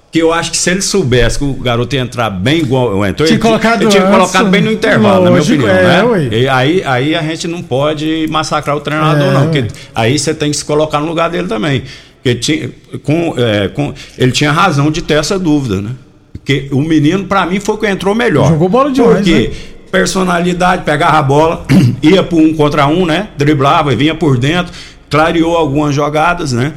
Que 0.09 0.19
eu 0.19 0.31
acho 0.31 0.51
que 0.51 0.57
se 0.57 0.69
ele 0.69 0.81
soubesse 0.81 1.37
que 1.37 1.43
o 1.43 1.53
garoto 1.55 1.93
ia 1.93 2.01
entrar 2.01 2.29
bem 2.29 2.59
igual 2.59 3.05
entrou, 3.05 3.27
Tinha 3.27 3.37
colocado 3.39 3.81
ele 3.81 3.89
tinha 3.91 4.03
antes. 4.03 4.15
colocado 4.15 4.47
bem 4.49 4.61
no 4.61 4.71
intervalo, 4.71 5.25
na 5.25 5.31
minha 5.31 5.39
Lógico, 5.41 5.63
opinião. 5.65 6.15
é, 6.15 6.19
né? 6.19 6.29
E 6.31 6.47
aí, 6.47 6.81
aí 6.85 7.13
a 7.15 7.21
gente 7.23 7.45
não 7.45 7.61
pode 7.61 8.25
massacrar 8.29 8.77
o 8.77 8.79
treinador, 8.79 9.27
É, 9.27 9.33
não. 9.33 9.43
Porque 9.43 9.65
aí 9.93 10.17
você 10.17 10.33
tem 10.33 10.49
que 10.49 10.55
se 10.55 10.63
colocar 10.63 11.01
no 11.01 11.07
lugar 11.07 11.29
dele 11.29 11.47
também. 11.49 11.83
Porque 12.27 12.35
tinha, 12.35 12.69
com, 13.03 13.33
é, 13.37 13.69
com- 13.69 13.93
ele 14.17 14.31
tinha 14.33 14.51
razão 14.51 14.91
de 14.91 15.01
ter 15.01 15.13
essa 15.13 15.39
dúvida, 15.39 15.81
né? 15.81 15.91
Porque 16.33 16.67
o 16.71 16.81
menino, 16.81 17.23
pra 17.25 17.45
mim, 17.45 17.59
foi 17.59 17.75
o 17.75 17.77
que 17.77 17.87
entrou 17.87 18.13
melhor. 18.13 18.49
Jogou 18.49 18.67
bola 18.67 18.91
demais, 18.91 19.17
Porque 19.19 19.47
né? 19.47 19.53
personalidade, 19.89 20.83
pegava 20.83 21.17
a 21.19 21.23
bola, 21.23 21.65
ia 22.03 22.23
por 22.23 22.41
um 22.41 22.53
contra 22.53 22.85
um, 22.87 23.05
né? 23.05 23.29
Driblava, 23.37 23.95
vinha 23.95 24.13
por 24.13 24.37
dentro, 24.37 24.73
clareou 25.09 25.55
algumas 25.55 25.95
jogadas, 25.95 26.51
né? 26.51 26.73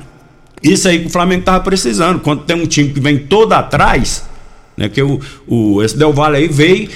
Isso 0.63 0.87
aí 0.87 1.01
que 1.01 1.07
o 1.07 1.11
Flamengo 1.11 1.43
tava 1.43 1.61
precisando. 1.61 2.21
Quando 2.21 2.43
tem 2.43 2.55
um 2.57 2.67
time 2.67 2.91
que 2.91 3.01
vem 3.01 3.19
todo 3.19 3.53
atrás, 3.53 4.25
né? 4.77 4.89
Que 4.89 5.03
o, 5.03 5.19
o, 5.49 5.83
esse 5.83 5.97
Del 5.99 6.13
Valle 6.13 6.37
aí 6.37 6.47
veio. 6.49 6.89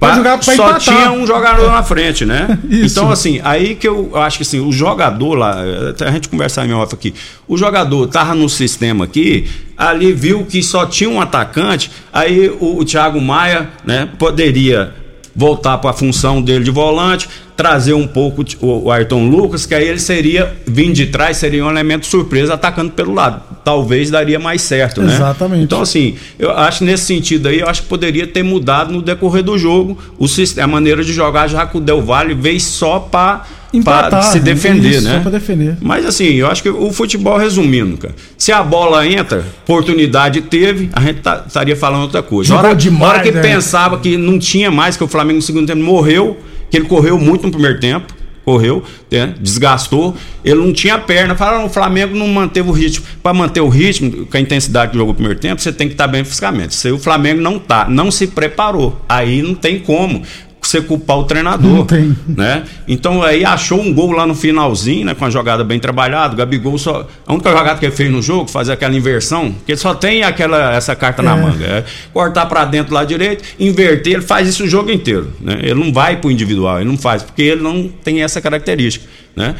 Pra 0.00 0.14
jogar 0.14 0.38
pra 0.38 0.54
só 0.54 0.70
empatar. 0.70 0.80
tinha 0.80 1.12
um 1.12 1.26
jogador 1.26 1.70
na 1.70 1.82
frente, 1.82 2.24
né? 2.24 2.58
Isso. 2.68 2.98
Então, 2.98 3.12
assim, 3.12 3.38
aí 3.44 3.74
que 3.74 3.86
eu 3.86 4.16
acho 4.16 4.38
que 4.38 4.42
assim, 4.42 4.58
o 4.58 4.72
jogador 4.72 5.34
lá, 5.34 5.62
até 5.90 6.08
a 6.08 6.10
gente 6.10 6.30
conversar 6.30 6.66
em 6.66 6.72
off 6.72 6.94
aqui, 6.94 7.14
o 7.46 7.56
jogador 7.58 8.06
tava 8.06 8.34
no 8.34 8.48
sistema 8.48 9.04
aqui, 9.04 9.46
ali 9.76 10.12
viu 10.14 10.46
que 10.46 10.62
só 10.62 10.86
tinha 10.86 11.10
um 11.10 11.20
atacante, 11.20 11.90
aí 12.10 12.48
o, 12.48 12.78
o 12.78 12.84
Thiago 12.84 13.20
Maia, 13.20 13.68
né, 13.84 14.08
poderia 14.18 14.94
voltar 15.34 15.78
para 15.78 15.90
a 15.90 15.92
função 15.92 16.42
dele 16.42 16.64
de 16.64 16.70
volante, 16.70 17.28
trazer 17.56 17.92
um 17.92 18.06
pouco 18.06 18.42
o, 18.60 18.90
Ayrton 18.90 19.28
Lucas, 19.28 19.66
que 19.66 19.74
aí 19.74 19.86
ele 19.86 19.98
seria, 19.98 20.56
vindo 20.66 20.94
de 20.94 21.06
trás, 21.06 21.36
seria 21.36 21.64
um 21.64 21.70
elemento 21.70 22.06
surpresa 22.06 22.54
atacando 22.54 22.92
pelo 22.92 23.12
lado. 23.12 23.42
Talvez 23.62 24.10
daria 24.10 24.38
mais 24.38 24.62
certo, 24.62 25.02
né? 25.02 25.14
Exatamente. 25.14 25.64
Então, 25.64 25.82
assim, 25.82 26.16
eu 26.38 26.50
acho 26.50 26.84
nesse 26.84 27.04
sentido 27.04 27.48
aí, 27.48 27.60
eu 27.60 27.68
acho 27.68 27.82
que 27.82 27.88
poderia 27.88 28.26
ter 28.26 28.42
mudado 28.42 28.92
no 28.92 29.02
decorrer 29.02 29.42
do 29.42 29.58
jogo 29.58 29.98
o 30.18 30.26
sistema, 30.26 30.64
a 30.64 30.68
maneira 30.68 31.04
de 31.04 31.12
jogar, 31.12 31.48
já 31.48 31.66
que 31.66 31.76
o 31.76 31.80
Del 31.80 32.00
Valle 32.00 32.34
veio 32.34 32.60
só 32.60 32.98
para 32.98 33.44
Empatar, 33.72 34.22
se 34.24 34.40
defender, 34.40 34.90
isso, 34.90 35.02
né? 35.02 35.14
Só 35.14 35.20
pra 35.20 35.30
defender. 35.30 35.76
Mas 35.80 36.04
assim, 36.04 36.24
eu 36.24 36.48
acho 36.48 36.62
que 36.62 36.68
o 36.68 36.92
futebol, 36.92 37.36
resumindo, 37.38 37.96
cara, 37.96 38.14
se 38.36 38.50
a 38.50 38.62
bola 38.62 39.06
entra, 39.06 39.44
oportunidade 39.62 40.40
teve, 40.42 40.90
a 40.92 41.00
gente 41.00 41.20
tá- 41.20 41.44
estaria 41.46 41.76
falando 41.76 42.02
outra 42.02 42.22
coisa. 42.22 42.48
Jogou 42.48 42.64
hora, 42.66 42.74
demais, 42.74 43.12
hora 43.12 43.22
que 43.22 43.30
né? 43.30 43.40
pensava 43.40 43.98
que 43.98 44.16
não 44.16 44.38
tinha 44.38 44.70
mais, 44.70 44.96
que 44.96 45.04
o 45.04 45.08
Flamengo 45.08 45.36
no 45.36 45.42
segundo 45.42 45.66
tempo 45.66 45.82
morreu, 45.82 46.36
que 46.68 46.76
ele 46.76 46.86
correu 46.86 47.16
muito 47.18 47.44
no 47.44 47.50
primeiro 47.52 47.78
tempo, 47.78 48.12
correu, 48.44 48.82
né, 49.10 49.34
desgastou, 49.40 50.16
ele 50.44 50.58
não 50.58 50.72
tinha 50.72 50.98
perna. 50.98 51.36
Falaram, 51.36 51.66
o 51.66 51.68
Flamengo 51.68 52.16
não 52.16 52.26
manteve 52.26 52.68
o 52.68 52.72
ritmo. 52.72 53.04
Para 53.22 53.32
manter 53.32 53.60
o 53.60 53.68
ritmo, 53.68 54.26
com 54.26 54.36
a 54.36 54.40
intensidade 54.40 54.90
que 54.90 54.98
jogou 54.98 55.12
no 55.12 55.14
primeiro 55.16 55.38
tempo, 55.38 55.60
você 55.60 55.72
tem 55.72 55.86
que 55.86 55.94
estar 55.94 56.08
bem 56.08 56.24
fisicamente. 56.24 56.74
Se 56.74 56.90
o 56.90 56.98
Flamengo 56.98 57.40
não 57.40 57.58
tá, 57.58 57.86
não 57.88 58.10
se 58.10 58.26
preparou, 58.26 59.00
aí 59.08 59.42
não 59.42 59.54
tem 59.54 59.78
como 59.78 60.22
você 60.70 60.80
culpar 60.80 61.18
o 61.18 61.24
treinador, 61.24 61.70
Não 61.70 61.84
tem. 61.84 62.16
né? 62.28 62.62
Então 62.86 63.22
aí 63.22 63.44
achou 63.44 63.80
um 63.80 63.92
gol 63.92 64.12
lá 64.12 64.26
no 64.26 64.34
finalzinho, 64.34 65.04
né, 65.06 65.14
com 65.14 65.24
a 65.24 65.30
jogada 65.30 65.64
bem 65.64 65.78
trabalhada. 65.78 66.34
O 66.34 66.36
Gabigol 66.36 66.78
só 66.78 67.06
a 67.26 67.32
única 67.32 67.50
jogada 67.50 67.78
que 67.78 67.86
ele 67.86 67.94
fez 67.94 68.10
no 68.10 68.22
jogo, 68.22 68.48
fazer 68.50 68.72
aquela 68.72 68.94
inversão, 68.94 69.54
que 69.66 69.72
ele 69.72 69.78
só 69.78 69.94
tem 69.94 70.22
aquela 70.22 70.74
essa 70.74 70.94
carta 70.94 71.22
na 71.22 71.36
É. 71.36 71.40
manga, 71.40 71.64
é 71.64 71.84
cortar 72.12 72.46
para 72.46 72.64
dentro 72.64 72.94
lá 72.94 73.04
direito, 73.04 73.44
inverter, 73.58 74.14
ele 74.14 74.22
faz 74.22 74.48
isso 74.48 74.64
o 74.64 74.68
jogo 74.68 74.90
inteiro, 74.90 75.32
né? 75.40 75.58
Ele 75.62 75.74
não 75.74 75.92
vai 75.92 76.16
pro 76.16 76.30
individual, 76.30 76.80
ele 76.80 76.88
não 76.88 76.96
faz, 76.98 77.22
porque 77.22 77.42
ele 77.42 77.62
não 77.62 77.88
tem 77.88 78.22
essa 78.22 78.40
característica, 78.40 79.04
né? 79.36 79.54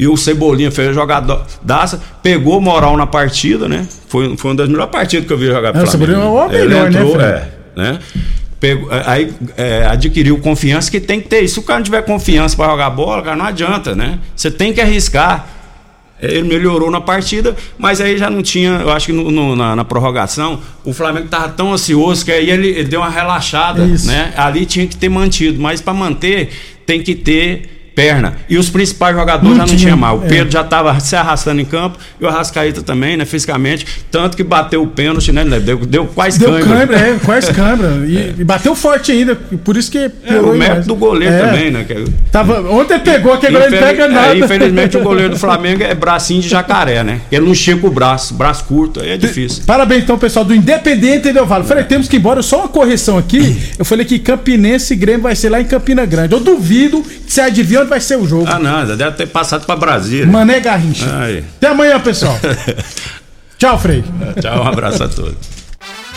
E 0.00 0.06
o 0.06 0.16
Cebolinha 0.16 0.70
fez 0.70 0.88
a 0.90 0.92
jogada 0.92 1.40
daça, 1.62 2.00
pegou 2.22 2.60
moral 2.60 2.96
na 2.96 3.06
partida, 3.06 3.68
né? 3.68 3.86
Foi, 4.08 4.36
foi 4.36 4.50
uma 4.52 4.56
das 4.56 4.68
melhores 4.68 4.92
partidas 4.92 5.26
que 5.26 5.32
eu 5.32 5.38
vi 5.38 5.46
jogar 5.46 5.72
pro 5.72 5.80
É, 5.80 5.84
o 5.84 5.86
Flamengo. 5.88 6.12
Cebolinha 6.12 6.24
é 6.24 6.28
o 6.30 6.52
Ele 6.52 6.68
melhor, 6.68 6.90
né, 6.90 6.98
entrou, 7.00 7.14
Fred? 7.14 7.28
é, 7.32 7.48
né? 7.76 7.98
Pegou, 8.60 8.88
aí 9.06 9.32
é, 9.56 9.86
adquiriu 9.86 10.36
confiança 10.38 10.90
que 10.90 10.98
tem 10.98 11.20
que 11.20 11.28
ter. 11.28 11.46
Se 11.46 11.58
o 11.58 11.62
cara 11.62 11.78
não 11.78 11.84
tiver 11.84 12.02
confiança 12.02 12.56
para 12.56 12.68
jogar 12.70 12.90
bola, 12.90 13.22
cara, 13.22 13.36
não 13.36 13.44
adianta, 13.46 13.94
né? 13.94 14.18
Você 14.34 14.50
tem 14.50 14.72
que 14.72 14.80
arriscar. 14.80 15.46
Ele 16.20 16.42
melhorou 16.48 16.90
na 16.90 17.00
partida, 17.00 17.54
mas 17.78 18.00
aí 18.00 18.18
já 18.18 18.28
não 18.28 18.42
tinha, 18.42 18.70
eu 18.80 18.90
acho 18.90 19.06
que 19.06 19.12
no- 19.12 19.30
no- 19.30 19.54
na, 19.54 19.76
na 19.76 19.84
prorrogação, 19.84 20.60
o 20.84 20.92
Flamengo 20.92 21.26
estava 21.26 21.48
tão 21.50 21.72
ansioso 21.72 22.24
que 22.24 22.32
aí 22.32 22.50
ele, 22.50 22.70
ele 22.70 22.88
deu 22.88 22.98
uma 22.98 23.08
relaxada, 23.08 23.84
Isso. 23.84 24.08
né? 24.08 24.32
Ali 24.36 24.66
tinha 24.66 24.84
que 24.88 24.96
ter 24.96 25.08
mantido, 25.08 25.60
mas 25.60 25.80
para 25.80 25.94
manter 25.94 26.50
tem 26.84 27.00
que 27.00 27.14
ter 27.14 27.77
perna. 27.98 28.34
E 28.48 28.56
os 28.56 28.70
principais 28.70 29.14
jogadores 29.16 29.48
Não 29.48 29.54
já 29.56 29.62
não 29.62 29.66
tinha, 29.66 29.78
tinha 29.78 29.96
mal. 29.96 30.18
O 30.18 30.24
é. 30.24 30.28
Pedro 30.28 30.50
já 30.52 30.60
estava 30.60 30.98
se 31.00 31.16
arrastando 31.16 31.60
em 31.60 31.64
campo 31.64 31.98
e 32.20 32.24
o 32.24 32.28
Arrascaeta 32.28 32.80
também, 32.82 33.16
né, 33.16 33.24
fisicamente. 33.24 33.84
Tanto 34.10 34.36
que 34.36 34.44
bateu 34.44 34.82
o 34.82 34.86
pênalti, 34.86 35.32
né? 35.32 35.44
Deu, 35.60 35.78
deu 35.78 36.06
quase 36.06 36.38
Deu 36.38 36.50
câimbra. 36.52 36.76
câimbra, 36.76 36.96
é, 36.98 37.18
quase 37.24 37.52
câimbra. 37.54 37.88
E, 38.06 38.34
e 38.38 38.44
bateu 38.44 38.74
forte 38.74 39.10
ainda, 39.12 39.34
por 39.34 39.76
isso 39.76 39.90
que 39.90 39.98
É, 39.98 40.38
o 40.40 40.54
mérito 40.54 40.86
do 40.86 40.94
goleiro 40.94 41.34
É. 41.34 41.38
também, 41.46 41.70
né? 41.70 41.84
que- 41.84 42.04
Tava, 42.30 42.60
ontem 42.70 42.98
pegou, 43.00 43.36
que 43.38 43.46
agora 43.46 43.66
ele 43.66 43.76
Infeliz- 43.76 43.90
pega 43.96 44.04
é, 44.04 44.08
nada. 44.08 44.36
infelizmente 44.36 44.96
o 44.96 45.00
goleiro 45.02 45.32
do 45.34 45.38
Flamengo 45.40 45.82
é 45.82 45.94
bracinho 45.94 46.40
de 46.40 46.48
jacaré, 46.48 47.02
né? 47.02 47.20
Ele 47.32 47.46
não 47.46 47.52
estica 47.52 47.86
o 47.86 47.90
braço, 47.90 48.34
braço 48.34 48.64
curto, 48.64 49.00
aí 49.00 49.10
é 49.10 49.16
difícil. 49.16 49.62
Parabéns 49.66 50.04
então, 50.04 50.16
pessoal 50.18 50.44
do 50.44 50.54
Independente 50.54 51.32
Del 51.32 51.46
Vale. 51.46 51.64
Falei, 51.64 51.84
temos 51.84 52.06
que 52.08 52.16
ir 52.16 52.18
embora. 52.20 52.42
Só 52.42 52.60
uma 52.60 52.68
correção 52.68 53.18
aqui. 53.18 53.56
Eu 53.78 53.84
falei 53.84 54.04
que 54.04 54.18
Campinense 54.18 54.92
e 54.92 54.96
Grêmio 54.96 55.22
vai 55.22 55.34
ser 55.34 55.48
lá 55.48 55.60
em 55.60 55.64
Campina 55.64 56.04
Grande. 56.06 56.32
Eu 56.34 56.40
duvido 56.40 57.02
que 57.02 57.32
você 57.32 57.40
adivinha 57.40 57.84
vai 57.88 58.00
ser 58.00 58.16
o 58.16 58.26
jogo. 58.26 58.46
Ah, 58.48 58.58
não, 58.58 58.86
já 58.86 58.94
deve 58.94 59.16
ter 59.16 59.26
passado 59.26 59.66
pra 59.66 59.74
Brasília. 59.76 60.26
Mané 60.26 60.60
Garrincha. 60.60 61.06
Aí. 61.18 61.44
Até 61.56 61.68
amanhã, 61.68 61.98
pessoal. 62.00 62.38
Tchau, 63.58 63.78
Frei. 63.78 64.04
Tchau, 64.40 64.62
um 64.62 64.68
abraço 64.68 65.02
a 65.02 65.08
todos. 65.08 65.58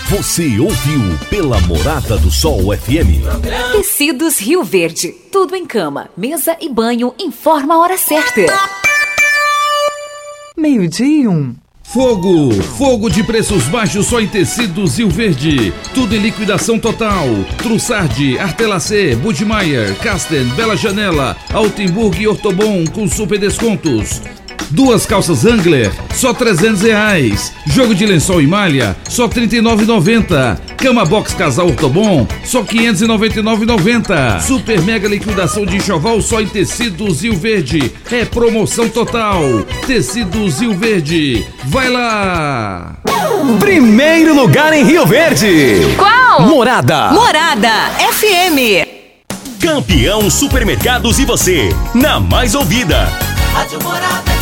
Você 0.10 0.60
ouviu 0.60 1.02
pela 1.30 1.60
Morada 1.62 2.18
do 2.18 2.30
Sol 2.30 2.76
FM. 2.78 3.24
Tecidos 3.72 4.40
Rio 4.40 4.64
Verde. 4.64 5.14
Tudo 5.32 5.56
em 5.56 5.66
cama, 5.66 6.10
mesa 6.18 6.58
e 6.60 6.68
banho. 6.70 7.16
Informa 7.18 7.76
a 7.76 7.80
hora 7.80 7.98
certa. 7.98 8.42
Meio-dia 10.58 11.24
e 11.24 11.28
um. 11.28 11.56
Fogo! 11.92 12.54
Fogo 12.78 13.10
de 13.10 13.22
preços 13.22 13.66
baixos 13.66 14.06
só 14.06 14.22
em 14.22 14.28
tecidos 14.28 14.98
Rio 14.98 15.10
Verde. 15.10 15.74
Tudo 15.94 16.16
em 16.16 16.20
liquidação 16.20 16.80
total. 16.80 17.28
Trussardi, 17.58 18.40
Artelacê, 18.40 19.14
Budmeier, 19.18 19.94
Casten, 19.98 20.46
Bela 20.56 20.78
Janela, 20.78 21.36
Altenburg 21.54 22.22
e 22.22 22.30
Ortobon 22.30 22.86
com 22.86 23.10
super 23.10 23.38
descontos. 23.38 24.22
Duas 24.72 25.06
calças 25.06 25.46
Angler, 25.46 25.92
só 26.16 26.34
300 26.34 26.82
reais. 26.82 27.52
Jogo 27.68 27.94
de 27.94 28.06
lençol 28.06 28.42
e 28.42 28.48
malha, 28.48 28.96
só 29.10 29.28
39,90. 29.28 30.58
Cama 30.78 31.04
box 31.06 31.34
casal 31.34 31.68
Ortobon, 31.68 32.26
só 32.46 32.64
599,90. 32.64 34.40
Super 34.42 34.82
mega 34.82 35.10
liquidação 35.10 35.66
de 35.66 35.76
enxoval 35.76 36.22
só 36.22 36.40
em 36.40 36.48
tecidos 36.48 37.22
Rio 37.22 37.36
Verde. 37.36 37.92
É 38.10 38.24
promoção 38.24 38.88
total. 38.88 39.42
Tecidos 39.86 40.62
Rio 40.62 40.74
Verde. 40.74 41.46
Vai 41.66 41.90
lá! 41.90 42.96
Primeiro 43.60 44.34
lugar 44.34 44.72
em 44.74 44.86
Rio 44.86 45.06
Verde. 45.06 45.82
Qual? 45.98 46.48
Morada. 46.48 47.12
Morada 47.12 47.92
FM. 48.14 48.88
Campeão 49.60 50.30
Supermercados 50.30 51.20
e 51.20 51.26
você, 51.26 51.70
na 51.94 52.20
mais 52.20 52.56
ouvida. 52.56 53.08
Rádio 53.54 53.84
Morada. 53.84 54.41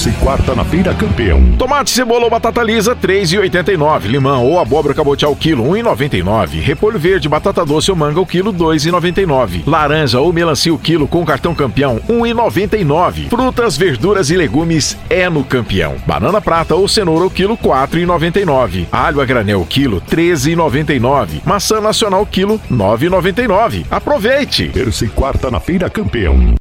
Terça 0.00 0.16
e 0.16 0.24
quarta 0.24 0.54
na 0.54 0.64
feira 0.64 0.94
campeão. 0.94 1.52
Tomate, 1.58 1.90
cebola 1.90 2.24
ou 2.24 2.30
batata 2.30 2.62
lisa, 2.62 2.96
3,89. 2.96 4.06
Limão 4.06 4.46
ou 4.46 4.58
abóbora 4.58 4.94
cabotial 4.94 5.36
quilo, 5.36 5.62
1,99. 5.64 6.58
Repolho 6.58 6.98
verde, 6.98 7.28
batata 7.28 7.66
doce 7.66 7.90
ou 7.90 7.96
manga 7.98 8.18
o 8.18 8.24
quilo, 8.24 8.50
2,99. 8.50 9.62
Laranja 9.66 10.18
ou 10.18 10.32
melancia 10.32 10.72
o 10.72 10.78
quilo 10.78 11.06
com 11.06 11.22
cartão 11.22 11.54
campeão, 11.54 12.00
1,99. 12.08 13.28
Frutas, 13.28 13.76
verduras 13.76 14.30
e 14.30 14.38
legumes 14.38 14.96
é 15.10 15.28
no 15.28 15.44
campeão. 15.44 15.96
Banana 16.06 16.40
prata 16.40 16.74
ou 16.74 16.88
cenoura 16.88 17.26
o 17.26 17.30
quilo, 17.30 17.58
4,99. 17.58 18.86
Alho 18.90 19.20
a 19.20 19.24
granel 19.26 19.66
quilo, 19.68 20.00
13,99. 20.00 21.42
Maçã 21.44 21.78
nacional 21.78 22.24
quilo, 22.24 22.58
9,99. 22.70 23.84
Aproveite! 23.90 24.70
Terça 24.70 25.04
e 25.04 25.08
quarta 25.10 25.50
na 25.50 25.60
feira 25.60 25.90
campeão. 25.90 26.54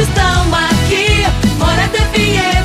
Estão 0.00 0.54
aqui. 0.54 1.26
Morada 1.58 1.98
FM 1.98 2.57